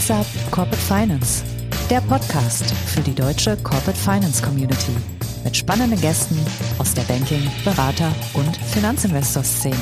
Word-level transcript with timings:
What's 0.00 0.10
Up 0.10 0.26
Corporate 0.50 0.80
Finance, 0.80 1.44
der 1.90 2.00
Podcast 2.00 2.64
für 2.86 3.02
die 3.02 3.14
deutsche 3.14 3.54
Corporate 3.58 3.98
Finance 3.98 4.42
Community 4.42 4.96
mit 5.44 5.54
spannenden 5.54 6.00
Gästen 6.00 6.38
aus 6.78 6.94
der 6.94 7.02
Banking-, 7.02 7.50
Berater- 7.66 8.10
und 8.32 8.56
Finanzinvestor-Szene. 8.56 9.76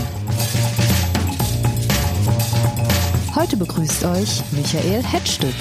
Heute 3.36 3.56
begrüßt 3.56 4.04
euch 4.06 4.42
Michael 4.50 5.04
Hetzstück. 5.04 5.54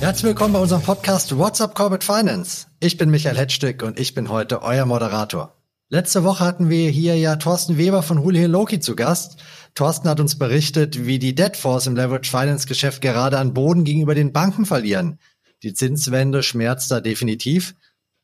Herzlich 0.00 0.24
willkommen 0.24 0.52
bei 0.52 0.60
unserem 0.60 0.82
Podcast 0.82 1.38
What's 1.38 1.62
Up 1.62 1.74
Corporate 1.74 2.04
Finance. 2.04 2.66
Ich 2.80 2.98
bin 2.98 3.10
Michael 3.10 3.38
Hetzstück 3.38 3.82
und 3.82 3.98
ich 3.98 4.12
bin 4.12 4.28
heute 4.28 4.60
euer 4.60 4.84
Moderator. 4.84 5.57
Letzte 5.90 6.22
Woche 6.22 6.44
hatten 6.44 6.68
wir 6.68 6.90
hier 6.90 7.16
ja 7.16 7.36
Thorsten 7.36 7.78
Weber 7.78 8.02
von 8.02 8.18
Huli 8.18 8.44
Loki 8.44 8.78
zu 8.78 8.94
Gast. 8.94 9.42
Thorsten 9.74 10.06
hat 10.10 10.20
uns 10.20 10.36
berichtet, 10.36 11.06
wie 11.06 11.18
die 11.18 11.34
Debt 11.34 11.56
Force 11.56 11.86
im 11.86 11.96
Leverage 11.96 12.30
Finance 12.30 12.66
Geschäft 12.66 13.00
gerade 13.00 13.38
an 13.38 13.54
Boden 13.54 13.84
gegenüber 13.84 14.14
den 14.14 14.34
Banken 14.34 14.66
verlieren. 14.66 15.18
Die 15.62 15.72
Zinswende 15.72 16.42
schmerzt 16.42 16.90
da 16.90 17.00
definitiv. 17.00 17.74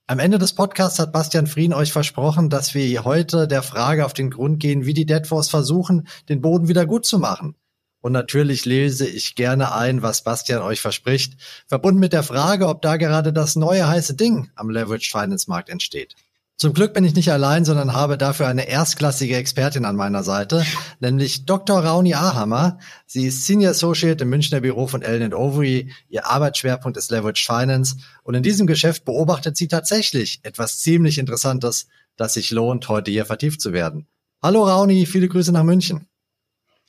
Am 0.07 0.19
Ende 0.19 0.37
des 0.37 0.53
Podcasts 0.53 0.99
hat 0.99 1.15
Bastian 1.15 1.47
Frien 1.47 1.73
euch 1.73 1.91
versprochen, 1.91 2.51
dass 2.51 2.75
wir 2.75 3.03
heute 3.05 3.49
der 3.49 3.63
Frage 3.63 4.05
auf 4.05 4.13
den 4.13 4.29
Grund 4.29 4.61
gehen, 4.61 4.85
wie 4.85 4.93
die 4.93 5.07
Debt 5.07 5.27
Force 5.27 5.49
versuchen, 5.49 6.07
den 6.29 6.43
Boden 6.43 6.69
wieder 6.69 6.85
gut 6.85 7.07
zu 7.07 7.19
machen. 7.19 7.55
Und 8.03 8.13
natürlich 8.13 8.67
lese 8.67 9.07
ich 9.07 9.37
gerne 9.37 9.75
ein, 9.75 10.03
was 10.03 10.23
Bastian 10.23 10.61
euch 10.61 10.83
verspricht, 10.83 11.41
verbunden 11.67 12.01
mit 12.01 12.13
der 12.13 12.25
Frage, 12.25 12.69
ob 12.69 12.83
da 12.83 12.99
gerade 12.99 13.33
das 13.33 13.57
neue 13.57 13.89
heiße 13.89 14.17
Ding 14.17 14.51
am 14.55 14.69
Leverage 14.69 15.09
Finance 15.11 15.49
Markt 15.49 15.71
entsteht. 15.71 16.15
Zum 16.57 16.73
Glück 16.73 16.95
bin 16.95 17.05
ich 17.05 17.17
nicht 17.17 17.33
allein, 17.33 17.65
sondern 17.65 17.95
habe 17.95 18.17
dafür 18.17 18.47
eine 18.47 18.69
erstklassige 18.69 19.37
Expertin 19.37 19.85
an 19.85 19.97
meiner 19.97 20.23
Seite, 20.23 20.65
nämlich 21.01 21.47
Dr. 21.47 21.81
Rauni 21.81 22.15
Ahammer. 22.15 22.79
Sie 23.07 23.27
ist 23.27 23.45
Senior 23.45 23.73
Associate 23.73 24.23
im 24.23 24.31
Münchner 24.31 24.61
Büro 24.61 24.87
von 24.87 25.03
Ellen 25.03 25.35
Overy. 25.35 25.93
Ihr 26.09 26.27
Arbeitsschwerpunkt 26.27 26.97
ist 26.97 27.11
Leverage 27.11 27.45
Finance. 27.45 27.97
Und 28.23 28.35
in 28.35 28.45
diesem 28.45 28.69
Geschäft 28.69 29.05
beobachtet 29.05 29.57
sie 29.57 29.67
tatsächlich 29.67 30.39
etwas 30.45 30.79
ziemlich 30.79 31.19
Interessantes, 31.19 31.89
das 32.17 32.35
sich 32.35 32.53
lohnt, 32.53 32.89
heute 32.89 33.11
hier 33.11 33.27
vertieft 33.27 33.61
zu 33.61 33.73
werden. 33.73 34.07
Hallo 34.41 34.63
Rauni, 34.63 35.07
viele 35.07 35.27
Grüße 35.27 35.51
nach 35.51 35.65
München. 35.65 36.07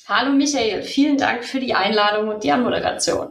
Hallo 0.08 0.32
Michael, 0.34 0.84
vielen 0.84 1.18
Dank 1.18 1.44
für 1.44 1.60
die 1.60 1.74
Einladung 1.74 2.28
und 2.28 2.44
die 2.44 2.52
Anmoderation. 2.52 3.30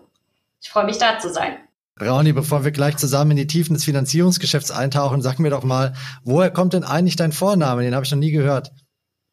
Ich 0.61 0.69
freue 0.69 0.87
mich 0.87 0.99
da 0.99 1.21
zu 1.21 1.33
sein. 1.33 1.59
Rauni, 2.01 2.33
bevor 2.33 2.65
wir 2.65 2.73
gleich 2.73 2.97
zusammen 2.97 3.33
in 3.33 3.37
die 3.37 3.47
Tiefen 3.47 3.75
des 3.75 3.85
Finanzierungsgeschäfts 3.85 4.73
eintauchen, 4.73 5.23
sag 5.23 5.39
mir 5.39 5.51
doch 5.51 5.63
mal, 5.63 5.95
woher 6.25 6.51
kommt 6.51 6.73
denn 6.73 6.83
eigentlich 6.83 7.17
dein 7.17 7.31
Vorname? 7.31 7.83
Den 7.83 7.95
habe 7.95 8.05
ich 8.05 8.11
noch 8.11 8.19
nie 8.19 8.33
gehört. 8.33 8.73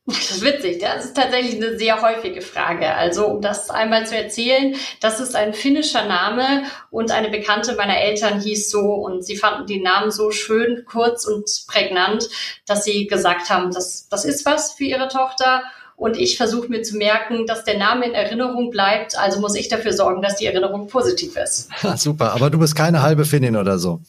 Das 0.06 0.32
ist 0.32 0.42
witzig, 0.42 0.80
das 0.80 1.06
ist 1.06 1.16
tatsächlich 1.16 1.56
eine 1.56 1.78
sehr 1.78 2.02
häufige 2.02 2.42
Frage. 2.42 2.94
Also 2.96 3.28
um 3.28 3.42
das 3.42 3.70
einmal 3.70 4.06
zu 4.08 4.18
erzählen, 4.18 4.76
das 5.00 5.20
ist 5.20 5.36
ein 5.36 5.54
finnischer 5.54 6.06
Name 6.06 6.64
und 6.90 7.12
eine 7.12 7.30
Bekannte 7.30 7.76
meiner 7.76 7.98
Eltern 7.98 8.42
hieß 8.42 8.72
so 8.72 8.80
und 8.80 9.24
sie 9.24 9.36
fanden 9.36 9.68
den 9.68 9.84
Namen 9.84 10.10
so 10.10 10.32
schön, 10.32 10.86
kurz 10.86 11.26
und 11.26 11.48
prägnant, 11.68 12.28
dass 12.66 12.84
sie 12.84 13.06
gesagt 13.06 13.50
haben, 13.50 13.72
das, 13.72 14.08
das 14.10 14.26
ist 14.26 14.46
was 14.46 14.74
für 14.74 14.86
ihre 14.86 15.08
Tochter 15.08 15.64
und 16.02 16.18
ich 16.18 16.36
versuche 16.36 16.68
mir 16.68 16.82
zu 16.82 16.98
merken, 16.98 17.46
dass 17.46 17.64
der 17.64 17.78
Name 17.78 18.08
in 18.08 18.14
Erinnerung 18.14 18.72
bleibt. 18.72 19.16
Also 19.20 19.40
muss 19.40 19.54
ich 19.54 19.68
dafür 19.68 19.94
sorgen, 19.94 20.24
dass 20.24 20.36
die 20.36 20.48
Erinnerung 20.48 20.88
positiv 20.88 21.36
ist. 21.38 21.70
Super, 21.98 22.34
aber 22.34 22.50
du 22.50 22.58
bist 22.58 22.76
keine 22.76 23.04
halbe 23.04 23.24
Finnin 23.24 23.56
oder 23.56 23.78
so. 23.78 24.02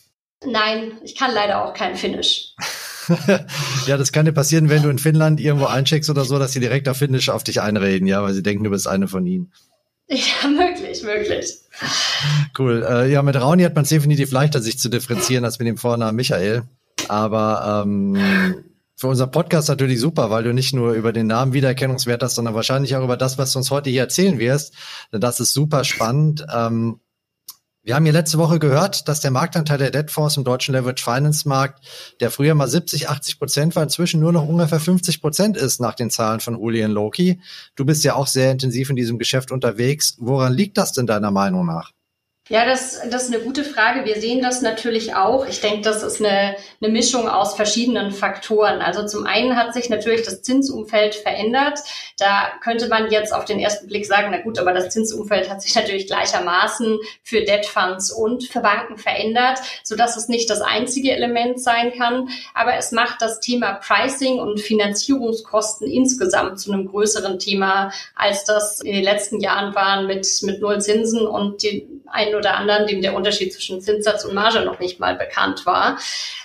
Nein, 0.42 0.92
ich 1.04 1.14
kann 1.14 1.34
leider 1.34 1.62
auch 1.62 1.74
kein 1.74 1.94
Finnisch. 1.94 2.54
ja, 3.86 3.98
das 3.98 4.10
kann 4.10 4.24
dir 4.24 4.32
passieren, 4.32 4.70
wenn 4.70 4.82
du 4.82 4.88
in 4.88 4.98
Finnland 4.98 5.38
irgendwo 5.38 5.66
eincheckst 5.66 6.08
oder 6.08 6.24
so, 6.24 6.38
dass 6.38 6.52
sie 6.52 6.60
direkt 6.60 6.88
auf 6.88 6.96
Finnisch 6.96 7.28
auf 7.28 7.44
dich 7.44 7.60
einreden, 7.60 8.08
ja, 8.08 8.22
weil 8.22 8.32
sie 8.32 8.42
denken, 8.42 8.64
du 8.64 8.70
bist 8.70 8.88
eine 8.88 9.06
von 9.06 9.26
ihnen. 9.26 9.52
Ja, 10.08 10.48
möglich, 10.48 11.02
möglich. 11.02 11.58
Cool. 12.58 12.86
Äh, 12.88 13.12
ja, 13.12 13.20
mit 13.20 13.36
Rauni 13.36 13.64
hat 13.64 13.74
man 13.74 13.84
es 13.84 13.90
definitiv 13.90 14.30
leichter, 14.30 14.62
sich 14.62 14.78
zu 14.78 14.88
differenzieren, 14.88 15.44
als 15.44 15.58
mit 15.58 15.68
dem 15.68 15.76
Vornamen 15.76 16.16
Michael. 16.16 16.62
Aber 17.08 17.84
ähm, 17.84 18.16
für 19.02 19.08
unser 19.08 19.26
Podcast 19.26 19.68
natürlich 19.68 19.98
super, 19.98 20.30
weil 20.30 20.44
du 20.44 20.54
nicht 20.54 20.72
nur 20.72 20.92
über 20.92 21.12
den 21.12 21.26
Namen 21.26 21.52
Wiedererkennungswert 21.52 22.22
hast, 22.22 22.36
sondern 22.36 22.54
wahrscheinlich 22.54 22.94
auch 22.94 23.02
über 23.02 23.16
das, 23.16 23.36
was 23.36 23.52
du 23.52 23.58
uns 23.58 23.72
heute 23.72 23.90
hier 23.90 24.02
erzählen 24.02 24.38
wirst. 24.38 24.74
Denn 25.12 25.20
das 25.20 25.40
ist 25.40 25.52
super 25.52 25.82
spannend. 25.82 26.46
Ähm, 26.54 27.00
wir 27.82 27.96
haben 27.96 28.04
hier 28.04 28.12
letzte 28.12 28.38
Woche 28.38 28.60
gehört, 28.60 29.08
dass 29.08 29.18
der 29.18 29.32
Marktanteil 29.32 29.78
der 29.78 29.90
Debt 29.90 30.12
Fonds 30.12 30.36
im 30.36 30.44
deutschen 30.44 30.72
Leverage 30.72 31.02
Finance 31.02 31.48
Markt, 31.48 31.84
der 32.20 32.30
früher 32.30 32.54
mal 32.54 32.68
70, 32.68 33.08
80 33.08 33.40
Prozent 33.40 33.74
war, 33.74 33.82
inzwischen 33.82 34.20
nur 34.20 34.30
noch 34.30 34.46
ungefähr 34.46 34.78
50 34.78 35.20
Prozent 35.20 35.56
ist 35.56 35.80
nach 35.80 35.96
den 35.96 36.08
Zahlen 36.08 36.38
von 36.38 36.54
Uli 36.54 36.84
und 36.84 36.92
Loki. 36.92 37.40
Du 37.74 37.84
bist 37.84 38.04
ja 38.04 38.14
auch 38.14 38.28
sehr 38.28 38.52
intensiv 38.52 38.88
in 38.88 38.94
diesem 38.94 39.18
Geschäft 39.18 39.50
unterwegs. 39.50 40.14
Woran 40.20 40.52
liegt 40.52 40.78
das 40.78 40.92
denn 40.92 41.08
deiner 41.08 41.32
Meinung 41.32 41.66
nach? 41.66 41.90
Ja, 42.48 42.66
das, 42.66 43.00
das 43.08 43.28
ist 43.28 43.34
eine 43.34 43.44
gute 43.44 43.62
Frage. 43.62 44.04
Wir 44.04 44.20
sehen 44.20 44.42
das 44.42 44.62
natürlich 44.62 45.14
auch. 45.14 45.46
Ich 45.46 45.60
denke, 45.60 45.82
das 45.82 46.02
ist 46.02 46.20
eine, 46.20 46.56
eine 46.80 46.92
Mischung 46.92 47.28
aus 47.28 47.54
verschiedenen 47.54 48.10
Faktoren. 48.10 48.80
Also 48.80 49.06
zum 49.06 49.26
einen 49.26 49.56
hat 49.56 49.72
sich 49.72 49.88
natürlich 49.88 50.22
das 50.22 50.42
Zinsumfeld 50.42 51.14
verändert. 51.14 51.78
Da 52.18 52.48
könnte 52.60 52.88
man 52.88 53.12
jetzt 53.12 53.32
auf 53.32 53.44
den 53.44 53.60
ersten 53.60 53.86
Blick 53.86 54.06
sagen, 54.06 54.30
na 54.32 54.42
gut, 54.42 54.58
aber 54.58 54.72
das 54.72 54.88
Zinsumfeld 54.88 55.48
hat 55.48 55.62
sich 55.62 55.72
natürlich 55.76 56.08
gleichermaßen 56.08 56.98
für 57.22 57.42
Debt 57.42 57.64
Funds 57.64 58.10
und 58.10 58.42
für 58.42 58.60
Banken 58.60 58.96
verändert, 58.98 59.60
sodass 59.84 60.16
es 60.16 60.26
nicht 60.26 60.50
das 60.50 60.62
einzige 60.62 61.12
Element 61.12 61.62
sein 61.62 61.92
kann. 61.96 62.28
Aber 62.54 62.74
es 62.74 62.90
macht 62.90 63.22
das 63.22 63.38
Thema 63.38 63.74
Pricing 63.74 64.40
und 64.40 64.60
Finanzierungskosten 64.60 65.86
insgesamt 65.86 66.58
zu 66.58 66.72
einem 66.72 66.88
größeren 66.88 67.38
Thema, 67.38 67.92
als 68.16 68.44
das 68.44 68.80
in 68.80 68.94
den 68.94 69.04
letzten 69.04 69.40
Jahren 69.40 69.76
waren 69.76 70.08
mit, 70.08 70.26
mit 70.42 70.60
Null 70.60 70.80
Zinsen 70.80 71.24
und 71.24 71.62
die 71.62 72.02
einen 72.12 72.34
oder 72.42 72.56
anderen, 72.56 72.88
dem 72.88 73.02
der 73.02 73.14
Unterschied 73.14 73.52
zwischen 73.52 73.80
Zinssatz 73.80 74.24
und 74.24 74.34
Marge 74.34 74.64
noch 74.64 74.80
nicht 74.80 74.98
mal 74.98 75.14
bekannt 75.14 75.64
war. 75.64 75.98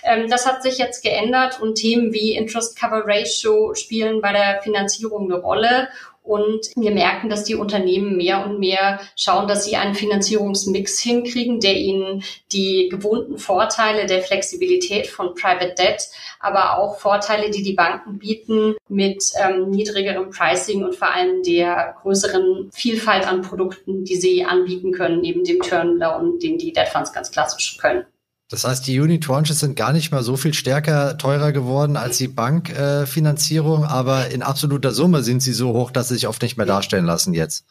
Ähm, 0.04 0.30
das 0.30 0.46
hat 0.46 0.62
sich 0.62 0.78
jetzt 0.78 1.02
geändert 1.02 1.60
und 1.60 1.74
Themen 1.74 2.12
wie 2.12 2.36
Interest 2.36 2.78
Cover 2.78 3.02
Ratio 3.04 3.74
spielen 3.74 4.20
bei 4.20 4.32
der 4.32 4.62
Finanzierung 4.62 5.24
eine 5.24 5.40
Rolle. 5.40 5.88
Und 6.28 6.66
wir 6.76 6.90
merken, 6.90 7.30
dass 7.30 7.44
die 7.44 7.54
Unternehmen 7.54 8.18
mehr 8.18 8.44
und 8.44 8.58
mehr 8.58 9.00
schauen, 9.16 9.48
dass 9.48 9.64
sie 9.64 9.76
einen 9.76 9.94
Finanzierungsmix 9.94 11.00
hinkriegen, 11.00 11.58
der 11.58 11.74
ihnen 11.74 12.22
die 12.52 12.90
gewohnten 12.90 13.38
Vorteile 13.38 14.04
der 14.04 14.20
Flexibilität 14.20 15.06
von 15.06 15.34
Private 15.34 15.74
Debt, 15.78 16.06
aber 16.38 16.78
auch 16.78 16.98
Vorteile, 16.98 17.50
die 17.50 17.62
die 17.62 17.72
Banken 17.72 18.18
bieten 18.18 18.76
mit 18.90 19.24
ähm, 19.42 19.70
niedrigerem 19.70 20.28
Pricing 20.28 20.84
und 20.84 20.96
vor 20.96 21.14
allem 21.14 21.42
der 21.44 21.94
größeren 22.02 22.68
Vielfalt 22.74 23.26
an 23.26 23.40
Produkten, 23.40 24.04
die 24.04 24.16
sie 24.16 24.44
anbieten 24.44 24.92
können, 24.92 25.22
neben 25.22 25.44
dem 25.44 25.60
Turndown, 25.60 26.38
den 26.40 26.58
die 26.58 26.74
Debt 26.74 26.88
Funds 26.88 27.14
ganz 27.14 27.30
klassisch 27.30 27.78
können. 27.78 28.04
Das 28.50 28.64
heißt, 28.64 28.86
die 28.86 28.98
Unitranches 28.98 29.60
sind 29.60 29.76
gar 29.76 29.92
nicht 29.92 30.10
mal 30.10 30.22
so 30.22 30.36
viel 30.36 30.54
stärker 30.54 31.18
teurer 31.18 31.52
geworden 31.52 31.98
als 31.98 32.16
die 32.16 32.28
Bankfinanzierung, 32.28 33.84
äh, 33.84 33.88
aber 33.88 34.28
in 34.28 34.42
absoluter 34.42 34.92
Summe 34.92 35.22
sind 35.22 35.42
sie 35.42 35.52
so 35.52 35.74
hoch, 35.74 35.90
dass 35.90 36.08
sie 36.08 36.14
sich 36.14 36.28
oft 36.28 36.40
nicht 36.40 36.56
mehr 36.56 36.64
darstellen 36.64 37.04
lassen 37.04 37.34
jetzt. 37.34 37.66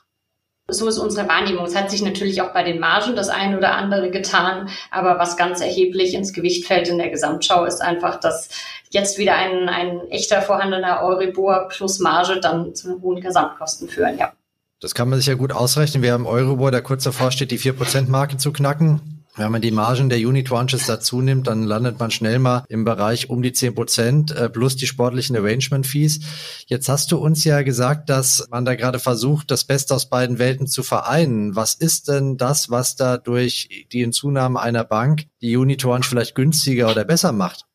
So 0.69 0.87
ist 0.87 0.97
unsere 0.97 1.27
Wahrnehmung. 1.29 1.65
Es 1.65 1.75
hat 1.75 1.89
sich 1.89 2.01
natürlich 2.01 2.41
auch 2.41 2.53
bei 2.53 2.61
den 2.61 2.79
Margen 2.79 3.15
das 3.15 3.29
eine 3.29 3.57
oder 3.57 3.73
andere 3.75 4.11
getan, 4.11 4.69
aber 4.91 5.17
was 5.17 5.37
ganz 5.37 5.61
erheblich 5.61 6.13
ins 6.13 6.33
Gewicht 6.33 6.67
fällt 6.67 6.89
in 6.89 6.97
der 6.97 7.09
Gesamtschau 7.09 7.63
ist 7.63 7.81
einfach, 7.81 8.19
dass 8.19 8.49
jetzt 8.89 9.17
wieder 9.17 9.35
ein, 9.35 9.69
ein 9.69 10.01
echter 10.09 10.41
vorhandener 10.41 11.01
Euribor 11.01 11.69
plus 11.69 11.99
Marge 11.99 12.39
dann 12.41 12.75
zu 12.75 13.01
hohen 13.01 13.21
Gesamtkosten 13.21 13.87
führen, 13.87 14.17
ja. 14.17 14.33
Das 14.79 14.93
kann 14.93 15.09
man 15.09 15.17
sich 15.17 15.27
ja 15.27 15.33
gut 15.33 15.53
ausrechnen. 15.53 16.03
Wir 16.03 16.13
haben 16.13 16.27
Euribor, 16.27 16.69
der 16.69 16.83
kurz 16.83 17.03
davor 17.03 17.31
steht, 17.31 17.49
die 17.49 17.57
4%-Marke 17.57 18.37
zu 18.37 18.51
knacken. 18.53 19.16
Wenn 19.37 19.51
man 19.51 19.61
die 19.61 19.69
Margen 19.69 20.09
der 20.09 20.17
Unit-Tranches 20.17 20.87
dazu 20.87 21.21
nimmt, 21.21 21.45
dann 21.45 21.61
landet 21.61 21.99
man 21.99 22.09
schnell 22.09 22.39
mal 22.39 22.63
im 22.69 22.85
Bereich 22.85 23.29
um 23.29 23.43
die 23.43 23.53
10 23.53 23.75
Prozent 23.75 24.31
äh, 24.31 24.49
plus 24.49 24.77
die 24.77 24.87
sportlichen 24.87 25.35
Arrangement-Fees. 25.35 26.21
Jetzt 26.65 26.89
hast 26.89 27.11
du 27.11 27.17
uns 27.19 27.43
ja 27.43 27.61
gesagt, 27.61 28.09
dass 28.09 28.47
man 28.49 28.65
da 28.65 28.73
gerade 28.73 28.97
versucht, 28.97 29.51
das 29.51 29.63
Beste 29.63 29.93
aus 29.93 30.09
beiden 30.09 30.39
Welten 30.39 30.65
zu 30.65 30.81
vereinen. 30.81 31.55
Was 31.55 31.75
ist 31.75 32.07
denn 32.07 32.37
das, 32.37 32.71
was 32.71 32.95
da 32.95 33.17
durch 33.17 33.85
die 33.91 33.99
Hinzunahme 33.99 34.59
einer 34.59 34.83
Bank 34.83 35.27
die 35.39 35.55
Unit-Tranche 35.55 36.09
vielleicht 36.09 36.33
günstiger 36.33 36.89
oder 36.89 37.05
besser 37.05 37.31
macht? 37.31 37.67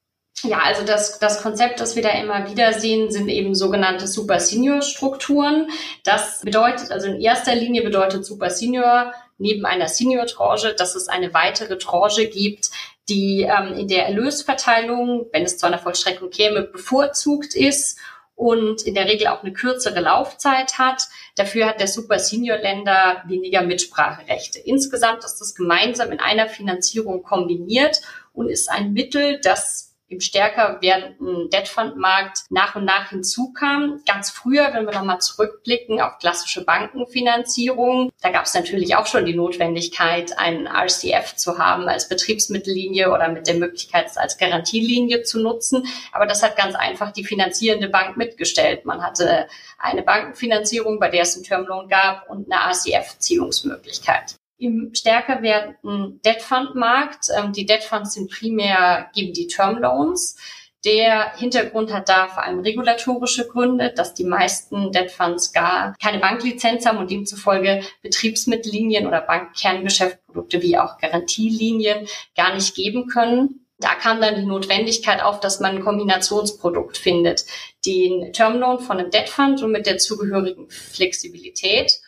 Ja, 0.42 0.58
also 0.64 0.84
das, 0.84 1.20
das 1.20 1.42
Konzept, 1.42 1.78
das 1.78 1.94
wir 1.94 2.02
da 2.02 2.10
immer 2.10 2.50
wieder 2.50 2.72
sehen, 2.72 3.12
sind 3.12 3.28
eben 3.28 3.54
sogenannte 3.54 4.08
Super 4.08 4.40
Senior 4.40 4.82
Strukturen. 4.82 5.68
Das 6.04 6.40
bedeutet, 6.40 6.90
also 6.90 7.06
in 7.06 7.20
erster 7.20 7.54
Linie 7.54 7.82
bedeutet 7.82 8.26
Super 8.26 8.50
Senior 8.50 9.12
neben 9.42 9.66
einer 9.66 9.88
Senior-Tranche, 9.88 10.74
dass 10.74 10.94
es 10.94 11.08
eine 11.08 11.34
weitere 11.34 11.76
Tranche 11.76 12.28
gibt, 12.28 12.70
die 13.08 13.42
ähm, 13.42 13.74
in 13.74 13.88
der 13.88 14.06
Erlösverteilung, 14.06 15.26
wenn 15.32 15.42
es 15.42 15.58
zu 15.58 15.66
einer 15.66 15.78
Vollstreckung 15.78 16.30
käme, 16.30 16.62
bevorzugt 16.62 17.54
ist 17.54 17.98
und 18.36 18.82
in 18.82 18.94
der 18.94 19.06
Regel 19.06 19.26
auch 19.26 19.42
eine 19.42 19.52
kürzere 19.52 20.00
Laufzeit 20.00 20.78
hat. 20.78 21.02
Dafür 21.36 21.66
hat 21.66 21.80
der 21.80 21.88
Super 21.88 22.18
Senior 22.18 22.58
Länder 22.58 23.22
weniger 23.26 23.62
Mitspracherechte. 23.62 24.60
Insgesamt 24.60 25.24
ist 25.24 25.38
das 25.40 25.54
gemeinsam 25.54 26.12
in 26.12 26.20
einer 26.20 26.48
Finanzierung 26.48 27.22
kombiniert 27.22 28.00
und 28.32 28.48
ist 28.48 28.70
ein 28.70 28.92
Mittel, 28.92 29.40
das 29.42 29.91
im 30.12 30.20
stärker 30.20 30.78
werdenden 30.80 31.48
Debt 31.50 31.68
Fund 31.68 31.96
Markt 31.96 32.40
nach 32.50 32.76
und 32.76 32.84
nach 32.84 33.10
hinzukam. 33.10 34.00
Ganz 34.06 34.30
früher, 34.30 34.70
wenn 34.72 34.84
wir 34.84 34.92
nochmal 34.92 35.20
zurückblicken 35.20 36.00
auf 36.00 36.18
klassische 36.18 36.64
Bankenfinanzierung, 36.64 38.10
da 38.20 38.30
gab 38.30 38.44
es 38.44 38.54
natürlich 38.54 38.94
auch 38.96 39.06
schon 39.06 39.24
die 39.24 39.34
Notwendigkeit, 39.34 40.38
einen 40.38 40.66
RCF 40.66 41.36
zu 41.36 41.58
haben 41.58 41.88
als 41.88 42.08
Betriebsmittellinie 42.08 43.10
oder 43.10 43.28
mit 43.28 43.46
der 43.46 43.54
Möglichkeit, 43.54 44.06
es 44.06 44.16
als 44.16 44.36
Garantielinie 44.36 45.22
zu 45.22 45.40
nutzen. 45.40 45.86
Aber 46.12 46.26
das 46.26 46.42
hat 46.42 46.56
ganz 46.56 46.74
einfach 46.74 47.12
die 47.12 47.24
finanzierende 47.24 47.88
Bank 47.88 48.16
mitgestellt. 48.16 48.84
Man 48.84 49.02
hatte 49.02 49.48
eine 49.78 50.02
Bankenfinanzierung, 50.02 51.00
bei 51.00 51.08
der 51.08 51.22
es 51.22 51.34
einen 51.34 51.44
Termloan 51.44 51.88
gab 51.88 52.28
und 52.28 52.52
eine 52.52 52.72
RCF-Ziehungsmöglichkeit 52.72 54.36
im 54.62 54.94
stärker 54.94 55.42
werdenden 55.42 56.20
Debt 56.22 56.40
Fund 56.40 56.74
Markt. 56.74 57.26
Ähm, 57.36 57.52
die 57.52 57.66
Debt 57.66 57.82
Funds 57.82 58.14
sind 58.14 58.30
primär, 58.30 59.10
geben 59.14 59.32
die 59.32 59.48
Term 59.48 59.78
Loans. 59.78 60.36
Der 60.84 61.36
Hintergrund 61.36 61.92
hat 61.92 62.08
da 62.08 62.26
vor 62.26 62.42
allem 62.42 62.60
regulatorische 62.60 63.46
Gründe, 63.46 63.92
dass 63.94 64.14
die 64.14 64.24
meisten 64.24 64.90
Debt 64.90 65.12
Funds 65.12 65.52
gar 65.52 65.94
keine 66.02 66.18
Banklizenz 66.18 66.86
haben 66.86 66.98
und 66.98 67.10
demzufolge 67.10 67.82
Betriebsmittellinien 68.02 69.06
oder 69.06 69.20
Bankkerngeschäftsprodukte 69.20 70.60
wie 70.60 70.78
auch 70.78 70.98
Garantielinien 70.98 72.08
gar 72.36 72.54
nicht 72.54 72.74
geben 72.74 73.06
können. 73.06 73.66
Da 73.78 73.94
kam 73.94 74.20
dann 74.20 74.36
die 74.36 74.46
Notwendigkeit 74.46 75.22
auf, 75.22 75.40
dass 75.40 75.60
man 75.60 75.76
ein 75.76 75.84
Kombinationsprodukt 75.84 76.98
findet. 76.98 77.44
Den 77.86 78.32
Termloan 78.32 78.80
von 78.80 78.98
einem 78.98 79.10
Debt 79.10 79.28
Fund 79.28 79.62
und 79.62 79.72
mit 79.72 79.86
der 79.86 79.98
zugehörigen 79.98 80.68
Flexibilität 80.68 82.00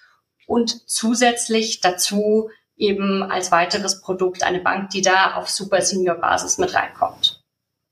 und 0.47 0.89
zusätzlich 0.89 1.81
dazu 1.81 2.51
eben 2.77 3.23
als 3.23 3.53
weiteres 3.53 4.01
Produkt 4.01 4.43
eine 4.43 4.61
Bank, 4.61 4.91
die 4.91 5.03
da 5.03 5.35
auf 5.35 5.49
Super 5.49 5.81
Senior 5.83 6.17
Basis 6.17 6.59
mit 6.59 6.75
reinkommt. 6.75 7.41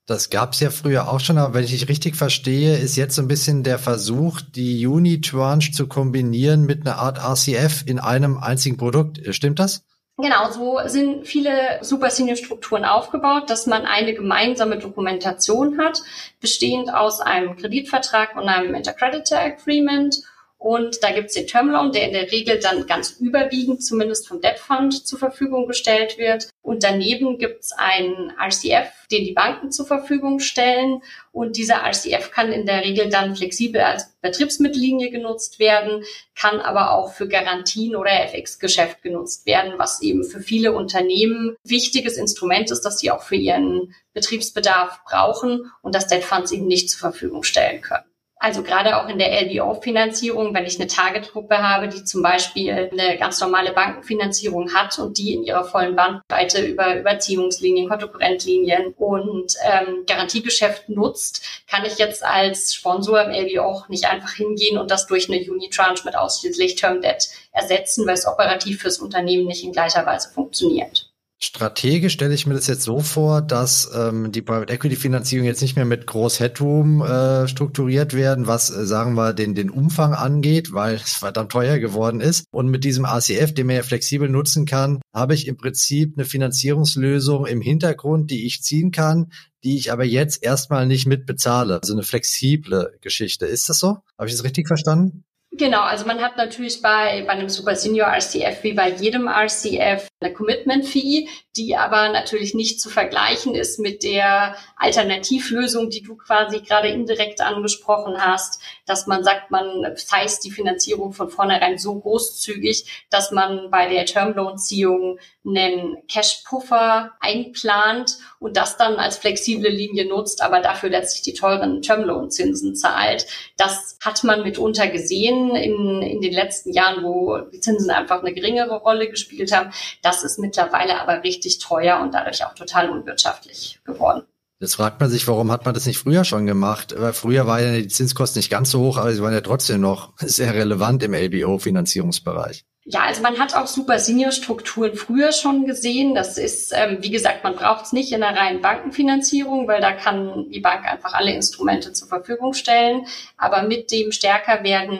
Das 0.06 0.31
gab 0.31 0.52
es 0.52 0.60
ja 0.60 0.70
früher 0.70 1.08
auch 1.08 1.20
schon, 1.20 1.38
aber 1.38 1.54
wenn 1.54 1.64
ich 1.64 1.70
dich 1.70 1.88
richtig 1.88 2.16
verstehe, 2.16 2.76
ist 2.76 2.96
jetzt 2.96 3.14
so 3.14 3.22
ein 3.22 3.28
bisschen 3.28 3.62
der 3.62 3.78
Versuch, 3.78 4.40
die 4.40 4.84
Unitranche 4.87 5.70
zu 5.70 5.87
kombinieren 5.87 6.66
mit 6.66 6.84
einer 6.84 6.99
Art 6.99 7.19
RCF 7.19 7.84
in 7.87 8.00
einem 8.00 8.37
einzigen 8.37 8.76
Produkt. 8.76 9.20
Stimmt 9.32 9.60
das? 9.60 9.84
Genau, 10.19 10.50
so 10.50 10.78
sind 10.87 11.26
viele 11.26 11.78
Super 11.81 12.10
Senior 12.10 12.37
Strukturen 12.37 12.84
aufgebaut, 12.84 13.49
dass 13.49 13.66
man 13.66 13.87
eine 13.87 14.12
gemeinsame 14.12 14.78
Dokumentation 14.78 15.78
hat, 15.78 16.02
bestehend 16.40 16.93
aus 16.93 17.20
einem 17.20 17.56
Kreditvertrag 17.56 18.37
und 18.37 18.49
einem 18.49 18.75
Intercreditor 18.75 19.38
Agreement 19.38 20.16
und 20.62 21.03
da 21.03 21.11
gibt 21.11 21.26
es 21.26 21.35
den 21.35 21.49
Termloan, 21.49 21.91
der 21.91 22.06
in 22.06 22.12
der 22.12 22.31
Regel 22.31 22.61
dann 22.61 22.87
ganz 22.87 23.17
überwiegend 23.19 23.85
zumindest 23.85 24.29
vom 24.29 24.41
Debt 24.41 24.61
Fund 24.61 25.05
zur 25.05 25.19
Verfügung 25.19 25.67
gestellt 25.67 26.19
wird. 26.19 26.50
Und 26.62 26.85
daneben 26.85 27.37
gibt 27.37 27.64
es 27.64 27.73
einen 27.73 28.32
RCF, 28.41 29.09
den 29.11 29.25
die 29.25 29.32
Banken 29.32 29.73
zur 29.73 29.87
Verfügung 29.87 30.38
stellen. 30.38 31.03
Und 31.32 31.56
dieser 31.56 31.82
RCF 31.85 32.31
kann 32.31 32.53
in 32.53 32.64
der 32.64 32.85
Regel 32.85 33.09
dann 33.09 33.35
flexibel 33.35 33.81
als 33.81 34.14
Betriebsmittellinie 34.20 35.11
genutzt 35.11 35.59
werden, 35.59 36.05
kann 36.37 36.61
aber 36.61 36.93
auch 36.93 37.12
für 37.12 37.26
Garantien 37.26 37.97
oder 37.97 38.12
FX-Geschäft 38.12 39.03
genutzt 39.03 39.47
werden, 39.47 39.73
was 39.79 40.00
eben 40.00 40.23
für 40.23 40.38
viele 40.38 40.75
Unternehmen 40.75 41.56
wichtiges 41.64 42.17
Instrument 42.17 42.70
ist, 42.70 42.82
dass 42.82 43.00
sie 43.00 43.11
auch 43.11 43.25
für 43.25 43.35
ihren 43.35 43.97
Betriebsbedarf 44.12 45.00
brauchen 45.05 45.73
und 45.82 45.97
das 45.97 46.06
Debt 46.06 46.23
Funds 46.23 46.53
eben 46.53 46.69
nicht 46.69 46.88
zur 46.88 47.00
Verfügung 47.00 47.43
stellen 47.43 47.81
können. 47.81 48.05
Also 48.43 48.65
gerade 48.65 48.97
auch 48.97 49.09
in 49.09 49.21
der 49.21 49.41
LBO-Finanzierung, 49.43 50.53
wenn 50.53 50.67
ich 50.67 50.75
eine 50.81 50.89
Targetgruppe 50.89 51.59
habe, 51.59 51.87
die 51.87 52.03
zum 52.03 52.23
Beispiel 52.23 52.91
eine 52.91 53.17
ganz 53.17 53.41
normale 53.41 53.73
Bankenfinanzierung 53.73 54.75
hat 54.75 54.99
und 54.99 55.17
die 55.17 55.35
in 55.35 55.44
ihrer 55.44 55.62
vollen 55.62 55.94
Bandbreite 55.94 56.61
über 56.61 56.99
Überziehungslinien, 56.99 57.89
Kontokorrentlinien 57.89 58.94
und 58.99 59.55
ähm, 59.62 60.03
Garantiegeschäft 60.09 60.89
nutzt, 60.89 61.47
kann 61.71 61.85
ich 61.85 61.99
jetzt 61.99 62.25
als 62.25 62.75
Sponsor 62.75 63.23
im 63.23 63.31
LBO 63.31 63.85
nicht 63.87 64.06
einfach 64.06 64.33
hingehen 64.33 64.77
und 64.77 64.91
das 64.91 65.06
durch 65.06 65.29
eine 65.29 65.38
Unitranche 65.49 66.05
mit 66.05 66.17
ausschließlich 66.17 66.75
Term 66.75 67.00
Debt 67.00 67.29
ersetzen, 67.53 68.09
weil 68.09 68.15
es 68.15 68.27
operativ 68.27 68.83
fürs 68.83 68.99
Unternehmen 68.99 69.47
nicht 69.47 69.62
in 69.62 69.71
gleicher 69.71 70.05
Weise 70.05 70.31
funktioniert. 70.31 71.12
Strategisch 71.44 72.12
stelle 72.12 72.35
ich 72.35 72.47
mir 72.47 72.55
das 72.55 72.69
jetzt 72.69 72.85
so 72.85 73.00
vor, 73.00 73.43
dass 73.43 73.91
ähm, 73.97 74.31
die 74.31 74.43
Private 74.43 74.73
Equity 74.73 74.94
Finanzierung 74.94 75.44
jetzt 75.44 75.61
nicht 75.61 75.75
mehr 75.75 75.85
mit 75.85 76.06
Groß 76.06 76.39
Headroom 76.39 77.03
äh, 77.03 77.49
strukturiert 77.49 78.15
werden, 78.15 78.47
was 78.47 78.71
äh, 78.71 78.87
sagen 78.87 79.15
wir 79.15 79.33
den 79.33 79.56
den 79.56 79.69
Umfang 79.69 80.15
angeht, 80.15 80.73
weil 80.73 80.94
es 80.94 81.15
verdammt 81.15 81.50
teuer 81.50 81.81
geworden 81.81 82.21
ist. 82.21 82.44
Und 82.53 82.69
mit 82.69 82.85
diesem 82.85 83.05
ACF, 83.05 83.53
den 83.55 83.67
man 83.67 83.75
ja 83.75 83.83
flexibel 83.83 84.29
nutzen 84.29 84.67
kann, 84.67 85.00
habe 85.12 85.35
ich 85.35 85.49
im 85.49 85.56
Prinzip 85.56 86.17
eine 86.17 86.27
Finanzierungslösung 86.27 87.47
im 87.47 87.61
Hintergrund, 87.61 88.31
die 88.31 88.47
ich 88.47 88.62
ziehen 88.62 88.93
kann, 88.93 89.33
die 89.65 89.77
ich 89.79 89.91
aber 89.91 90.05
jetzt 90.05 90.45
erstmal 90.45 90.87
nicht 90.87 91.09
mitbezahle. 91.09 91.81
Also 91.81 91.93
eine 91.93 92.05
flexible 92.05 92.97
Geschichte. 93.00 93.47
Ist 93.47 93.69
das 93.69 93.81
so? 93.81 93.99
Habe 94.17 94.29
ich 94.29 94.33
das 94.33 94.45
richtig 94.45 94.69
verstanden? 94.69 95.25
Genau, 95.54 95.82
also 95.82 96.06
man 96.06 96.22
hat 96.22 96.38
natürlich 96.38 96.81
bei, 96.81 97.25
bei 97.26 97.32
einem 97.32 97.50
Super 97.50 97.76
Senior 97.76 98.08
RCF 98.08 98.62
wie 98.62 98.72
bei 98.72 98.88
jedem 98.88 99.28
RCF 99.28 100.08
eine 100.19 100.32
Commitment 100.32 100.87
Fee, 100.87 101.28
die 101.56 101.76
aber 101.76 102.08
natürlich 102.08 102.54
nicht 102.54 102.81
zu 102.81 102.88
vergleichen 102.88 103.54
ist 103.54 103.78
mit 103.78 104.02
der 104.02 104.56
Alternativlösung, 104.76 105.90
die 105.90 106.02
du 106.02 106.16
quasi 106.16 106.60
gerade 106.60 106.88
indirekt 106.88 107.43
angesprochen 107.43 108.16
hast, 108.19 108.62
dass 108.87 109.06
man 109.06 109.22
sagt, 109.25 109.50
man 109.50 109.84
heißt 110.10 110.43
die 110.43 110.50
Finanzierung 110.50 111.12
von 111.12 111.28
vornherein 111.28 111.76
so 111.76 111.99
großzügig, 112.00 113.06
dass 113.10 113.31
man 113.31 113.70
bei 113.70 113.88
der 113.88 114.06
Termlohnziehung 114.06 115.19
einen 115.44 115.99
Cash-Puffer 116.08 117.12
einplant 117.20 118.16
und 118.38 118.56
das 118.56 118.78
dann 118.78 118.96
als 118.96 119.19
flexible 119.19 119.69
Linie 119.70 120.06
nutzt, 120.06 120.40
aber 120.40 120.60
dafür 120.60 120.88
letztlich 120.88 121.22
die 121.22 121.34
teuren 121.34 121.82
Termlohnzinsen 121.82 122.75
zahlt. 122.75 123.26
Das 123.58 123.99
hat 124.00 124.25
man 124.25 124.43
mitunter 124.43 124.88
gesehen 124.88 125.42
in, 125.50 126.03
in 126.03 126.21
den 126.21 126.33
letzten 126.33 126.73
Jahren, 126.73 127.03
wo 127.03 127.39
die 127.39 127.61
Zinsen 127.61 127.91
einfach 127.91 128.21
eine 128.21 128.33
geringere 128.33 128.77
Rolle 128.77 129.09
gespielt 129.09 129.53
haben. 129.53 129.71
Das 130.03 130.23
ist 130.23 130.39
mittlerweile 130.39 131.00
aber 131.00 131.23
richtig 131.23 131.59
teuer 131.59 132.00
und 132.00 132.15
dadurch 132.15 132.44
auch 132.44 132.55
total 132.55 132.91
unwirtschaftlich 132.91 133.81
geworden. 133.85 134.23
Jetzt 134.61 134.77
fragt 134.77 135.00
man 135.00 135.11
sich, 135.11 135.27
warum 135.27 135.50
hat 135.50 135.65
man 135.65 135.75
das 135.75 135.87
nicht 135.87 135.99
früher 135.99 136.25
schon 136.25 136.47
gemacht? 136.47 136.94
Weil 136.97 137.12
früher 137.12 137.49
waren 137.49 137.65
ja 137.65 137.81
die 137.81 137.89
Zinskosten 137.89 138.39
nicht 138.39 138.50
ganz 138.50 138.71
so 138.71 138.81
hoch, 138.81 138.97
aber 138.97 139.12
sie 139.12 139.21
waren 139.21 139.33
ja 139.33 139.41
trotzdem 139.41 139.81
noch 139.81 140.12
sehr 140.19 140.55
relevant 140.55 141.03
im 141.03 141.15
LBO-Finanzierungsbereich. 141.15 142.65
Ja, 142.84 143.02
also 143.02 143.23
man 143.23 143.38
hat 143.38 143.55
auch 143.55 143.69
Super 143.69 144.00
Senior 144.00 144.32
Strukturen 144.32 144.96
früher 144.96 145.31
schon 145.31 145.67
gesehen. 145.67 146.17
Das 146.17 146.37
ist, 146.37 146.73
ähm, 146.75 146.99
wie 147.00 147.11
gesagt, 147.11 147.44
man 147.44 147.55
braucht 147.55 147.84
es 147.84 147.93
nicht 147.93 148.11
in 148.11 148.25
einer 148.25 148.37
reinen 148.37 148.61
Bankenfinanzierung, 148.61 149.68
weil 149.68 149.80
da 149.80 149.92
kann 149.92 150.50
die 150.50 150.59
Bank 150.59 150.85
einfach 150.85 151.12
alle 151.12 151.33
Instrumente 151.33 151.92
zur 151.92 152.09
Verfügung 152.09 152.54
stellen. 152.54 153.07
Aber 153.37 153.62
mit 153.62 153.92
dem 153.92 154.11
stärker 154.11 154.64
werden 154.64 154.99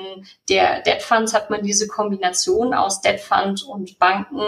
der 0.49 0.80
Debt 0.83 1.02
Funds 1.02 1.35
hat 1.35 1.50
man 1.50 1.64
diese 1.64 1.88
Kombination 1.88 2.73
aus 2.73 3.00
Debt 3.00 3.18
Fund 3.18 3.64
und 3.64 3.99
Banken 3.99 4.45